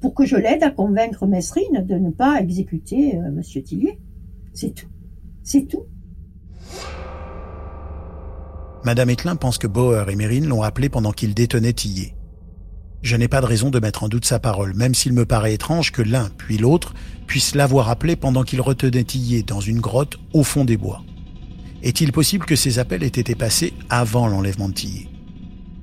Pour 0.00 0.14
que 0.14 0.26
je 0.26 0.36
l'aide 0.36 0.62
à 0.62 0.70
convaincre 0.70 1.26
Mesrine 1.26 1.84
de 1.86 1.94
ne 1.94 2.10
pas 2.10 2.40
exécuter 2.40 3.16
euh, 3.16 3.30
Monsieur 3.30 3.62
Tillier. 3.62 3.98
C'est 4.52 4.74
tout. 4.74 4.88
C'est 5.42 5.66
tout. 5.66 5.84
Madame 8.84 9.10
Etlin 9.10 9.36
pense 9.36 9.58
que 9.58 9.66
Bauer 9.66 10.08
et 10.08 10.16
Mérine 10.16 10.46
l'ont 10.46 10.62
appelé 10.62 10.88
pendant 10.88 11.12
qu'il 11.12 11.34
détenait 11.34 11.72
Tillet. 11.72 12.15
Je 13.02 13.16
n'ai 13.16 13.28
pas 13.28 13.40
de 13.40 13.46
raison 13.46 13.70
de 13.70 13.78
mettre 13.78 14.02
en 14.02 14.08
doute 14.08 14.24
sa 14.24 14.38
parole, 14.38 14.74
même 14.74 14.94
s'il 14.94 15.12
me 15.12 15.26
paraît 15.26 15.54
étrange 15.54 15.92
que 15.92 16.02
l'un 16.02 16.28
puis 16.36 16.58
l'autre 16.58 16.94
puisse 17.26 17.54
l'avoir 17.54 17.88
appelé 17.88 18.16
pendant 18.16 18.42
qu'il 18.42 18.60
retenait 18.60 19.04
dans 19.46 19.60
une 19.60 19.80
grotte 19.80 20.16
au 20.32 20.42
fond 20.42 20.64
des 20.64 20.76
bois. 20.76 21.02
Est-il 21.82 22.10
possible 22.10 22.46
que 22.46 22.56
ces 22.56 22.78
appels 22.78 23.04
aient 23.04 23.06
été 23.06 23.34
passés 23.34 23.74
avant 23.90 24.26
l'enlèvement 24.26 24.68
de 24.68 24.74
Tillet? 24.74 25.08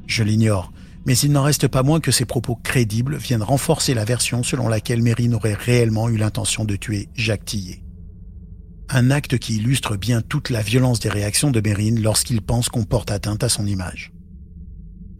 Je 0.06 0.24
l'ignore, 0.24 0.74
mais 1.06 1.18
il 1.18 1.32
n'en 1.32 1.44
reste 1.44 1.68
pas 1.68 1.84
moins 1.84 2.00
que 2.00 2.12
ces 2.12 2.26
propos 2.26 2.56
crédibles 2.56 3.18
viennent 3.18 3.44
renforcer 3.44 3.94
la 3.94 4.06
version 4.06 4.44
selon 4.44 4.68
laquelle 4.68 5.02
Mérine 5.02 5.36
aurait 5.36 5.54
réellement 5.54 6.10
eu 6.10 6.18
l'intention 6.18 6.66
de 6.66 6.76
tuer 6.76 7.10
Jacques 7.16 7.46
Tillet. 7.46 7.84
Un 8.90 9.12
acte 9.12 9.38
qui 9.38 9.58
illustre 9.58 9.96
bien 9.96 10.22
toute 10.22 10.50
la 10.50 10.62
violence 10.62 11.00
des 11.00 11.10
réactions 11.10 11.52
de 11.52 11.62
Mérine 11.62 12.02
lorsqu'il 12.02 12.42
pense 12.42 12.70
qu'on 12.70 12.84
porte 12.84 13.12
atteinte 13.12 13.44
à 13.44 13.50
son 13.50 13.66
image. 13.66 14.12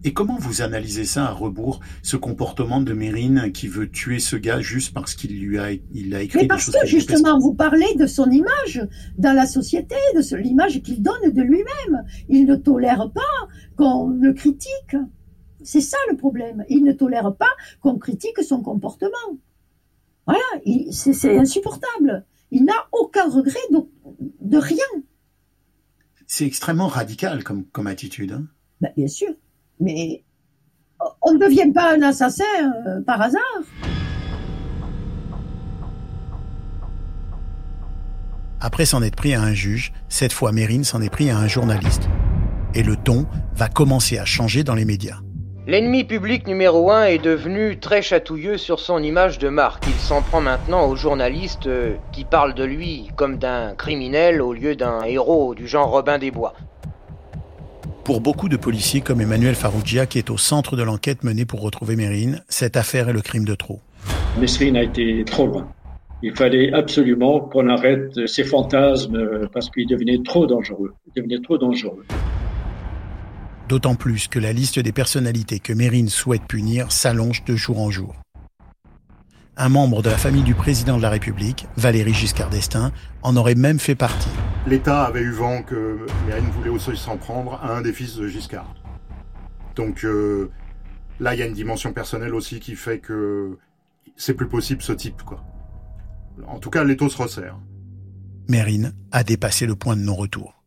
Et 0.06 0.14
comment 0.14 0.38
vous 0.38 0.62
analysez 0.62 1.06
ça 1.06 1.28
à 1.28 1.32
rebours, 1.32 1.80
ce 2.02 2.18
comportement 2.18 2.82
de 2.82 2.94
Mérine 2.94 3.52
qui 3.54 3.68
veut 3.68 3.90
tuer 3.90 4.20
ce 4.20 4.36
gars 4.36 4.60
juste 4.60 4.94
parce 4.94 5.16
qu'il 5.16 5.40
lui 5.40 5.58
a, 5.58 5.72
il 5.94 6.14
a 6.14 6.22
écrit 6.22 6.40
Mais 6.42 6.48
parce 6.48 6.70
que 6.70 6.86
justement, 6.86 7.40
vous 7.40 7.54
parlez 7.54 7.96
de 7.96 8.06
son 8.06 8.30
image 8.30 8.86
dans 9.18 9.34
la 9.34 9.46
société, 9.46 9.96
de 10.16 10.36
l'image 10.36 10.82
qu'il 10.82 11.02
donne 11.02 11.32
de 11.32 11.42
lui-même. 11.42 12.06
Il 12.28 12.46
ne 12.46 12.56
tolère 12.56 13.12
pas 13.14 13.48
qu'on 13.78 14.10
le 14.10 14.34
critique. 14.34 14.98
C'est 15.64 15.82
ça 15.82 15.98
le 16.12 16.18
problème. 16.18 16.66
Il 16.68 16.84
ne 16.84 16.92
tolère 16.92 17.34
pas 17.36 17.52
qu'on 17.80 17.98
critique 17.98 18.44
son 18.44 18.62
comportement. 18.62 19.10
Voilà, 20.26 20.44
c'est 20.92 21.38
insupportable. 21.38 22.26
Il 22.52 22.66
n'a 22.66 22.88
aucun 22.92 23.30
regret 23.30 23.60
de, 24.42 24.58
rien. 24.58 24.84
C'est 26.28 26.46
extrêmement 26.46 26.88
radical 26.88 27.44
comme, 27.44 27.66
comme 27.66 27.88
attitude. 27.88 28.34
Hein. 28.34 28.48
Ben, 28.82 28.92
bien 28.96 29.08
sûr. 29.08 29.34
Mais 29.80 30.24
on 31.22 31.34
ne 31.34 31.40
devient 31.40 31.72
pas 31.74 31.94
un 31.94 32.02
assassin 32.02 32.44
euh, 32.88 33.02
par 33.06 33.22
hasard. 33.22 33.42
Après 38.62 38.86
s'en 38.86 39.04
être 39.04 39.18
pris 39.18 39.34
à 39.34 39.42
un 39.42 39.54
juge, 39.54 39.92
cette 40.08 40.32
fois 40.32 40.54
Mérine 40.54 40.86
s'en 40.86 41.02
est 41.02 41.10
pris 41.10 41.30
à 41.30 41.38
un 41.38 41.48
journaliste. 41.48 42.08
Et 42.74 42.82
le 42.82 42.96
ton 42.96 43.26
va 43.54 43.68
commencer 43.68 44.18
à 44.18 44.26
changer 44.26 44.64
dans 44.64 44.74
les 44.74 44.86
médias. 44.86 45.18
L'ennemi 45.66 46.04
public 46.04 46.46
numéro 46.48 46.92
un 46.92 47.06
est 47.06 47.20
devenu 47.20 47.80
très 47.80 48.02
chatouilleux 48.02 48.58
sur 48.58 48.80
son 48.80 49.02
image 49.02 49.38
de 49.38 49.48
marque. 49.48 49.86
Il 49.88 49.94
s'en 49.94 50.22
prend 50.22 50.42
maintenant 50.42 50.88
aux 50.88 50.96
journalistes 50.96 51.68
euh, 51.68 51.96
qui 52.12 52.26
parlent 52.26 52.54
de 52.54 52.66
lui 52.66 53.10
comme 53.16 53.38
d'un 53.38 53.74
criminel 53.74 54.42
au 54.42 54.54
lieu 54.54 54.76
d'un 54.76 55.04
héros 55.04 55.56
du 55.56 55.68
genre 55.68 55.90
Robin 55.90 56.18
des 56.18 56.32
Bois. 56.32 56.54
Pour 58.04 58.20
beaucoup 58.20 58.50
de 58.50 58.58
policiers 58.58 59.00
comme 59.00 59.22
Emmanuel 59.22 59.56
Farougia, 59.56 60.06
qui 60.06 60.18
est 60.18 60.30
au 60.30 60.38
centre 60.38 60.76
de 60.76 60.84
l'enquête 60.84 61.24
menée 61.24 61.46
pour 61.46 61.62
retrouver 61.62 61.96
Mérine, 61.96 62.44
cette 62.50 62.76
affaire 62.76 63.08
est 63.08 63.14
le 63.14 63.22
crime 63.22 63.46
de 63.46 63.56
trop. 63.56 63.80
Mérine 64.38 64.76
a 64.76 64.84
été 64.84 65.24
trop 65.26 65.48
loin. 65.48 65.72
Il 66.22 66.36
fallait 66.36 66.74
absolument 66.74 67.40
qu'on 67.40 67.70
arrête 67.70 68.28
ces 68.28 68.44
fantasmes 68.44 69.48
parce 69.54 69.70
qu'il 69.70 69.88
devenait 69.88 70.22
trop 70.22 70.46
dangereux. 70.46 70.94
Il 71.08 71.22
devenait 71.22 71.42
trop 71.42 71.58
dangereux. 71.58 72.06
D'autant 73.70 73.96
plus 73.96 74.28
que 74.28 74.40
la 74.40 74.52
liste 74.52 74.80
des 74.80 74.92
personnalités 74.92 75.60
que 75.60 75.72
Mérine 75.72 76.10
souhaite 76.10 76.44
punir 76.44 76.92
s'allonge 76.92 77.46
de 77.46 77.56
jour 77.56 77.80
en 77.80 77.90
jour. 77.90 78.23
Un 79.56 79.70
membre 79.70 80.02
de 80.02 80.10
la 80.10 80.18
famille 80.18 80.42
du 80.42 80.56
président 80.56 80.98
de 80.98 81.04
la 81.04 81.12
République, 81.12 81.68
Valéry 81.78 82.12
Giscard 82.12 82.50
d'Estaing, 82.50 82.92
en 83.22 83.36
aurait 83.36 83.54
même 83.54 83.78
fait 83.78 83.94
partie. 83.94 84.32
L'État 84.66 85.04
avait 85.04 85.22
eu 85.22 85.32
vent 85.32 85.62
que 85.62 86.08
Mérine 86.26 86.50
voulait 86.50 86.72
aussi 86.72 86.98
s'en 86.98 87.18
prendre 87.18 87.54
à 87.62 87.78
un 87.78 87.82
des 87.82 87.94
fils 87.94 88.16
de 88.16 88.28
Giscard. 88.28 88.74
Donc 89.76 90.06
euh, 90.06 90.50
là, 91.20 91.36
il 91.36 91.40
y 91.40 91.44
a 91.44 91.46
une 91.46 91.54
dimension 91.54 91.94
personnelle 91.94 92.34
aussi 92.34 92.60
qui 92.60 92.76
fait 92.76 92.98
que 92.98 93.60
c'est 94.16 94.34
plus 94.34 94.48
possible 94.48 94.82
ce 94.82 94.92
type, 94.92 95.22
quoi. 95.22 95.44
En 96.48 96.58
tout 96.58 96.72
cas, 96.72 96.84
l'étau 96.84 97.08
se 97.08 97.22
resserre. 97.22 97.60
Mérine 98.50 98.94
a 99.12 99.24
dépassé 99.24 99.68
le 99.68 99.76
point 99.76 99.96
de 99.96 100.02
non-retour. 100.02 100.64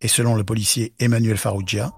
Et 0.00 0.08
selon 0.08 0.34
le 0.34 0.44
policier 0.44 0.94
Emmanuel 0.98 1.36
Farougia, 1.36 1.92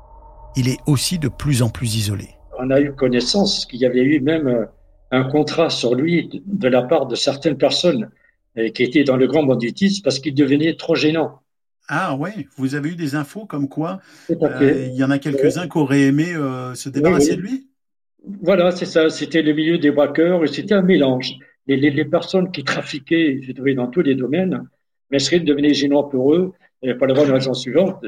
il 0.57 0.69
est 0.69 0.79
aussi 0.87 1.21
de 1.21 1.29
plus 1.29 1.63
en 1.63 1.69
plus 1.69 1.95
isolé. 1.95 2.31
On 2.59 2.71
a 2.71 2.81
eu 2.81 2.93
connaissance 2.93 3.65
qu'il 3.65 3.79
y 3.79 3.87
avait 3.87 4.03
eu 4.03 4.21
même 4.21 4.67
un 5.11 5.25
contrat 5.25 5.71
sur 5.71 5.95
lui 5.95 6.43
de 6.45 6.69
la 6.69 6.83
part 6.83 7.07
de 7.07 7.15
certaines 7.15 7.57
personnes 7.57 8.11
euh, 8.59 8.71
qui 8.71 8.83
étaient 8.83 9.05
dans 9.05 9.17
le 9.17 9.27
grand 9.27 9.45
banditisme 9.45 10.03
parce 10.03 10.19
qu'il 10.19 10.35
devenait 10.35 10.77
trop 10.77 10.95
gênant. 10.95 11.41
Ah 11.89 12.17
ouais, 12.17 12.49
vous 12.57 12.75
avez 12.75 12.91
eu 12.91 12.97
des 12.97 13.15
infos 13.15 13.47
comme 13.47 13.69
quoi 13.69 14.01
euh, 14.31 14.89
il 14.91 14.97
y 14.97 15.05
en 15.05 15.11
a 15.11 15.19
quelques-uns 15.19 15.69
qui 15.69 15.79
auraient 15.79 16.03
aimé 16.03 16.35
euh, 16.35 16.75
se 16.75 16.89
débarrasser 16.89 17.37
de 17.37 17.43
lui? 17.43 17.69
Voilà, 18.43 18.73
c'est 18.73 18.87
ça. 18.87 19.09
C'était 19.09 19.43
le 19.43 19.53
milieu 19.53 19.79
des 19.79 19.93
braqueurs 19.93 20.43
et 20.43 20.49
c'était 20.49 20.75
un 20.75 20.83
mélange. 20.83 21.35
Les, 21.69 21.77
les, 21.77 21.91
les, 21.91 22.05
personnes 22.05 22.51
qui 22.51 22.65
trafiquaient, 22.65 23.41
je 23.43 23.53
dirais, 23.53 23.75
dans 23.75 23.87
tous 23.87 24.01
les 24.01 24.17
domaines, 24.17 24.69
Mesrine 25.11 25.45
devenait 25.45 25.75
gênant 25.75 26.03
pour 26.03 26.35
eux, 26.35 26.53
et 26.83 26.95
pour 26.95 27.07
la 27.07 27.15
bonne 27.15 27.31
raison 27.31 27.55
suivante, 27.55 28.05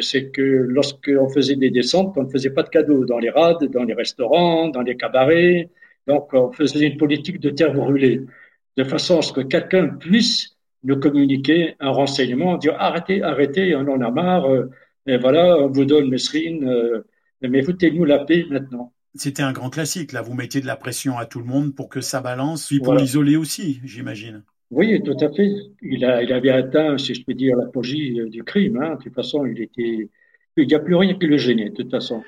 c'est 0.00 0.30
que 0.30 0.42
lorsqu'on 0.42 1.28
faisait 1.28 1.56
des 1.56 1.70
descentes, 1.70 2.14
on 2.16 2.22
ne 2.22 2.28
faisait 2.28 2.50
pas 2.50 2.62
de 2.62 2.68
cadeaux 2.68 3.04
dans 3.04 3.18
les 3.18 3.30
rades, 3.30 3.64
dans 3.64 3.84
les 3.84 3.94
restaurants, 3.94 4.68
dans 4.68 4.82
les 4.82 4.96
cabarets. 4.96 5.70
Donc, 6.06 6.32
on 6.32 6.52
faisait 6.52 6.86
une 6.86 6.96
politique 6.96 7.40
de 7.40 7.50
terre 7.50 7.72
brûlée, 7.72 8.22
de 8.76 8.84
façon 8.84 9.18
à 9.18 9.22
ce 9.22 9.32
que 9.32 9.40
quelqu'un 9.40 9.88
puisse 9.88 10.56
nous 10.82 10.98
communiquer 11.00 11.76
un 11.80 11.90
renseignement, 11.90 12.56
dire 12.56 12.76
arrêtez, 12.78 13.22
arrêtez, 13.22 13.74
on 13.74 13.88
en 13.88 14.00
a 14.00 14.10
marre, 14.10 14.46
euh, 14.50 14.70
et 15.06 15.16
voilà, 15.16 15.58
on 15.58 15.68
vous 15.68 15.84
donne 15.84 16.08
Mesrine, 16.10 16.64
euh, 16.68 17.04
mais 17.40 17.62
foutez-nous 17.62 18.04
la 18.04 18.24
paix 18.24 18.44
maintenant. 18.50 18.92
C'était 19.14 19.42
un 19.42 19.52
grand 19.52 19.70
classique, 19.70 20.12
là, 20.12 20.22
vous 20.22 20.34
mettiez 20.34 20.60
de 20.60 20.66
la 20.66 20.76
pression 20.76 21.16
à 21.16 21.24
tout 21.24 21.38
le 21.38 21.46
monde 21.46 21.74
pour 21.74 21.88
que 21.88 22.00
ça 22.00 22.20
balance, 22.20 22.66
puis 22.66 22.80
pour 22.80 22.94
l'isoler 22.94 23.36
aussi, 23.36 23.80
j'imagine. 23.84 24.42
Oui, 24.70 25.00
tout 25.04 25.16
à 25.20 25.32
fait. 25.32 25.52
Il, 25.82 26.04
a, 26.04 26.22
il 26.22 26.32
avait 26.32 26.50
atteint, 26.50 26.98
si 26.98 27.14
je 27.14 27.24
peux 27.24 27.34
dire, 27.34 27.56
l'apogée 27.56 28.18
euh, 28.18 28.28
du 28.28 28.42
crime. 28.42 28.82
Hein. 28.82 28.96
De 28.96 29.04
toute 29.04 29.14
façon, 29.14 29.46
il 29.46 29.60
était, 29.62 30.08
il 30.56 30.66
n'y 30.66 30.74
a 30.74 30.80
plus 30.80 30.96
rien 30.96 31.14
qui 31.14 31.26
le 31.26 31.36
gênait, 31.36 31.70
de 31.70 31.74
toute 31.74 31.90
façon. 31.90 32.22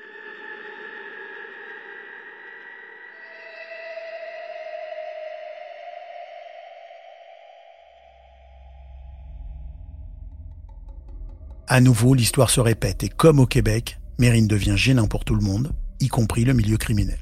À 11.69 11.81
nouveau, 11.81 12.13
l'histoire 12.13 12.49
se 12.49 12.61
répète 12.61 13.03
et 13.03 13.09
comme 13.09 13.39
au 13.39 13.45
Québec, 13.45 13.99
Mérine 14.19 14.47
devient 14.47 14.77
gênant 14.77 15.07
pour 15.07 15.25
tout 15.25 15.35
le 15.35 15.41
monde, 15.41 15.73
y 15.99 16.07
compris 16.07 16.45
le 16.45 16.53
milieu 16.53 16.77
criminel. 16.77 17.19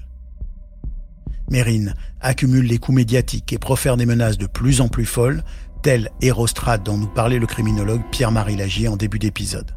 Mérine 1.50 1.96
accumule 2.22 2.66
les 2.66 2.78
coups 2.78 2.98
médiatiques 2.98 3.54
et 3.54 3.58
profère 3.58 3.98
des 3.98 4.06
menaces 4.06 4.38
de 4.38 4.46
plus 4.46 4.82
en 4.82 4.88
plus 4.88 5.06
folles, 5.06 5.44
tel 5.82 6.12
Hérostrate 6.22 6.86
dont 6.86 6.98
nous 6.98 7.08
parlait 7.08 7.40
le 7.40 7.48
criminologue 7.48 8.02
Pierre-Marie 8.12 8.56
Lagier 8.56 8.88
en 8.88 8.98
début 8.98 9.20
d'épisode. 9.20 9.76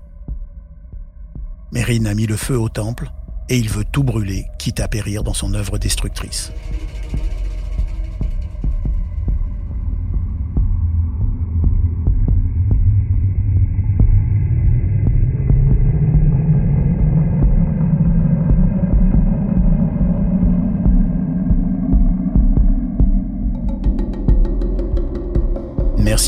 Mérine 1.73 2.07
a 2.07 2.15
mis 2.15 2.27
le 2.27 2.37
feu 2.37 2.59
au 2.59 2.69
temple 2.69 3.11
et 3.49 3.57
il 3.57 3.71
veut 3.71 3.85
tout 3.91 4.05
brûler, 4.05 4.47
quitte 4.59 4.81
à 4.81 4.89
périr 4.89 5.23
dans 5.23 5.35
son 5.35 5.55
œuvre 5.55 5.79
destructrice. 5.79 6.53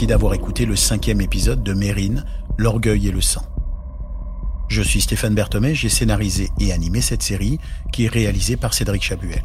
D'avoir 0.07 0.35
écouté 0.35 0.65
le 0.65 0.77
cinquième 0.77 1.21
épisode 1.21 1.63
de 1.63 1.75
Mérine, 1.75 2.25
L'orgueil 2.57 3.07
et 3.07 3.13
le 3.13 3.21
sang. 3.21 3.43
Je 4.69 4.83
suis 4.83 5.03
Stéphane 5.03 5.35
Berthomé, 5.35 5.75
j'ai 5.75 5.91
scénarisé 5.91 6.49
et 6.59 6.73
animé 6.73 7.01
cette 7.01 7.23
série 7.23 7.59
qui 7.93 8.07
est 8.07 8.09
réalisée 8.09 8.57
par 8.57 8.73
Cédric 8.73 9.03
Chabuel. 9.03 9.45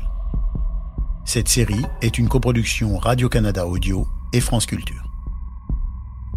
Cette 1.26 1.50
série 1.50 1.84
est 2.02 2.18
une 2.18 2.30
coproduction 2.30 2.98
Radio-Canada 2.98 3.68
Audio 3.68 4.08
et 4.34 4.40
France 4.40 4.66
Culture. 4.66 5.12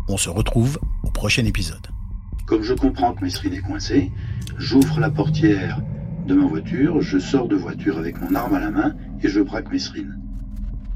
On 0.09 0.17
se 0.17 0.29
retrouve 0.29 0.79
au 1.05 1.11
prochain 1.11 1.45
épisode. 1.45 1.87
Comme 2.45 2.63
je 2.63 2.75
comprends 2.75 3.15
que 3.15 3.25
Mesrine 3.25 3.55
est 3.55 3.63
coincée, 3.63 4.11
j'ouvre 4.59 5.01
la 5.01 5.11
portière 5.11 5.81
de 6.27 6.35
ma 6.35 6.47
voiture, 6.47 7.01
je 7.01 7.19
sors 7.19 7.49
de 7.49 7.57
voiture 7.57 7.97
avec 7.97 8.21
mon 8.21 8.35
arme 8.35 8.55
à 8.55 8.61
la 8.61 8.71
main 8.71 8.95
et 9.23 9.29
je 9.29 9.41
braque 9.41 9.73
Mesrine 9.73 10.28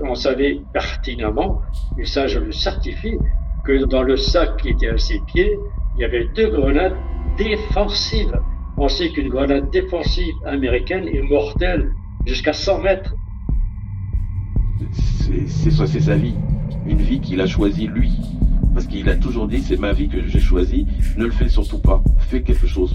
on 0.01 0.15
savait 0.15 0.61
pertinemment, 0.73 1.63
et 1.99 2.05
ça 2.05 2.27
je 2.27 2.39
le 2.39 2.53
certifie, 2.53 3.17
que 3.65 3.85
dans 3.85 4.03
le 4.03 4.17
sac 4.17 4.57
qui 4.61 4.71
était 4.71 4.89
à 4.89 4.99
ses 4.99 5.21
pieds, 5.27 5.59
il 5.97 6.03
y 6.03 6.05
avait 6.05 6.27
deux 6.35 6.51
grenades 6.51 6.97
défensives. 7.37 8.41
On 8.77 8.89
sait 8.89 9.11
qu'une 9.11 9.29
grenade 9.29 9.71
défensive 9.71 10.35
américaine 10.47 11.07
est 11.07 11.23
mortelle 11.23 11.93
jusqu'à 12.27 12.53
100 12.53 12.83
mètres. 12.83 13.15
C'est 15.47 16.01
sa 16.01 16.17
vie, 16.17 16.35
une 16.87 16.99
vie 16.99 17.21
qu'il 17.21 17.41
a 17.41 17.47
choisie 17.47 17.87
lui. 17.87 18.11
Parce 18.75 18.87
qu'il 18.87 19.09
a 19.11 19.17
toujours 19.17 19.47
dit 19.47 19.61
c'est 19.61 19.79
ma 19.79 19.93
vie 19.93 20.09
que 20.09 20.27
j'ai 20.27 20.41
choisie, 20.41 20.87
ne 21.17 21.27
le 21.27 21.31
fais 21.31 21.49
surtout 21.49 21.79
pas, 21.79 22.03
fais 22.19 22.43
quelque 22.43 22.67
chose. 22.67 22.95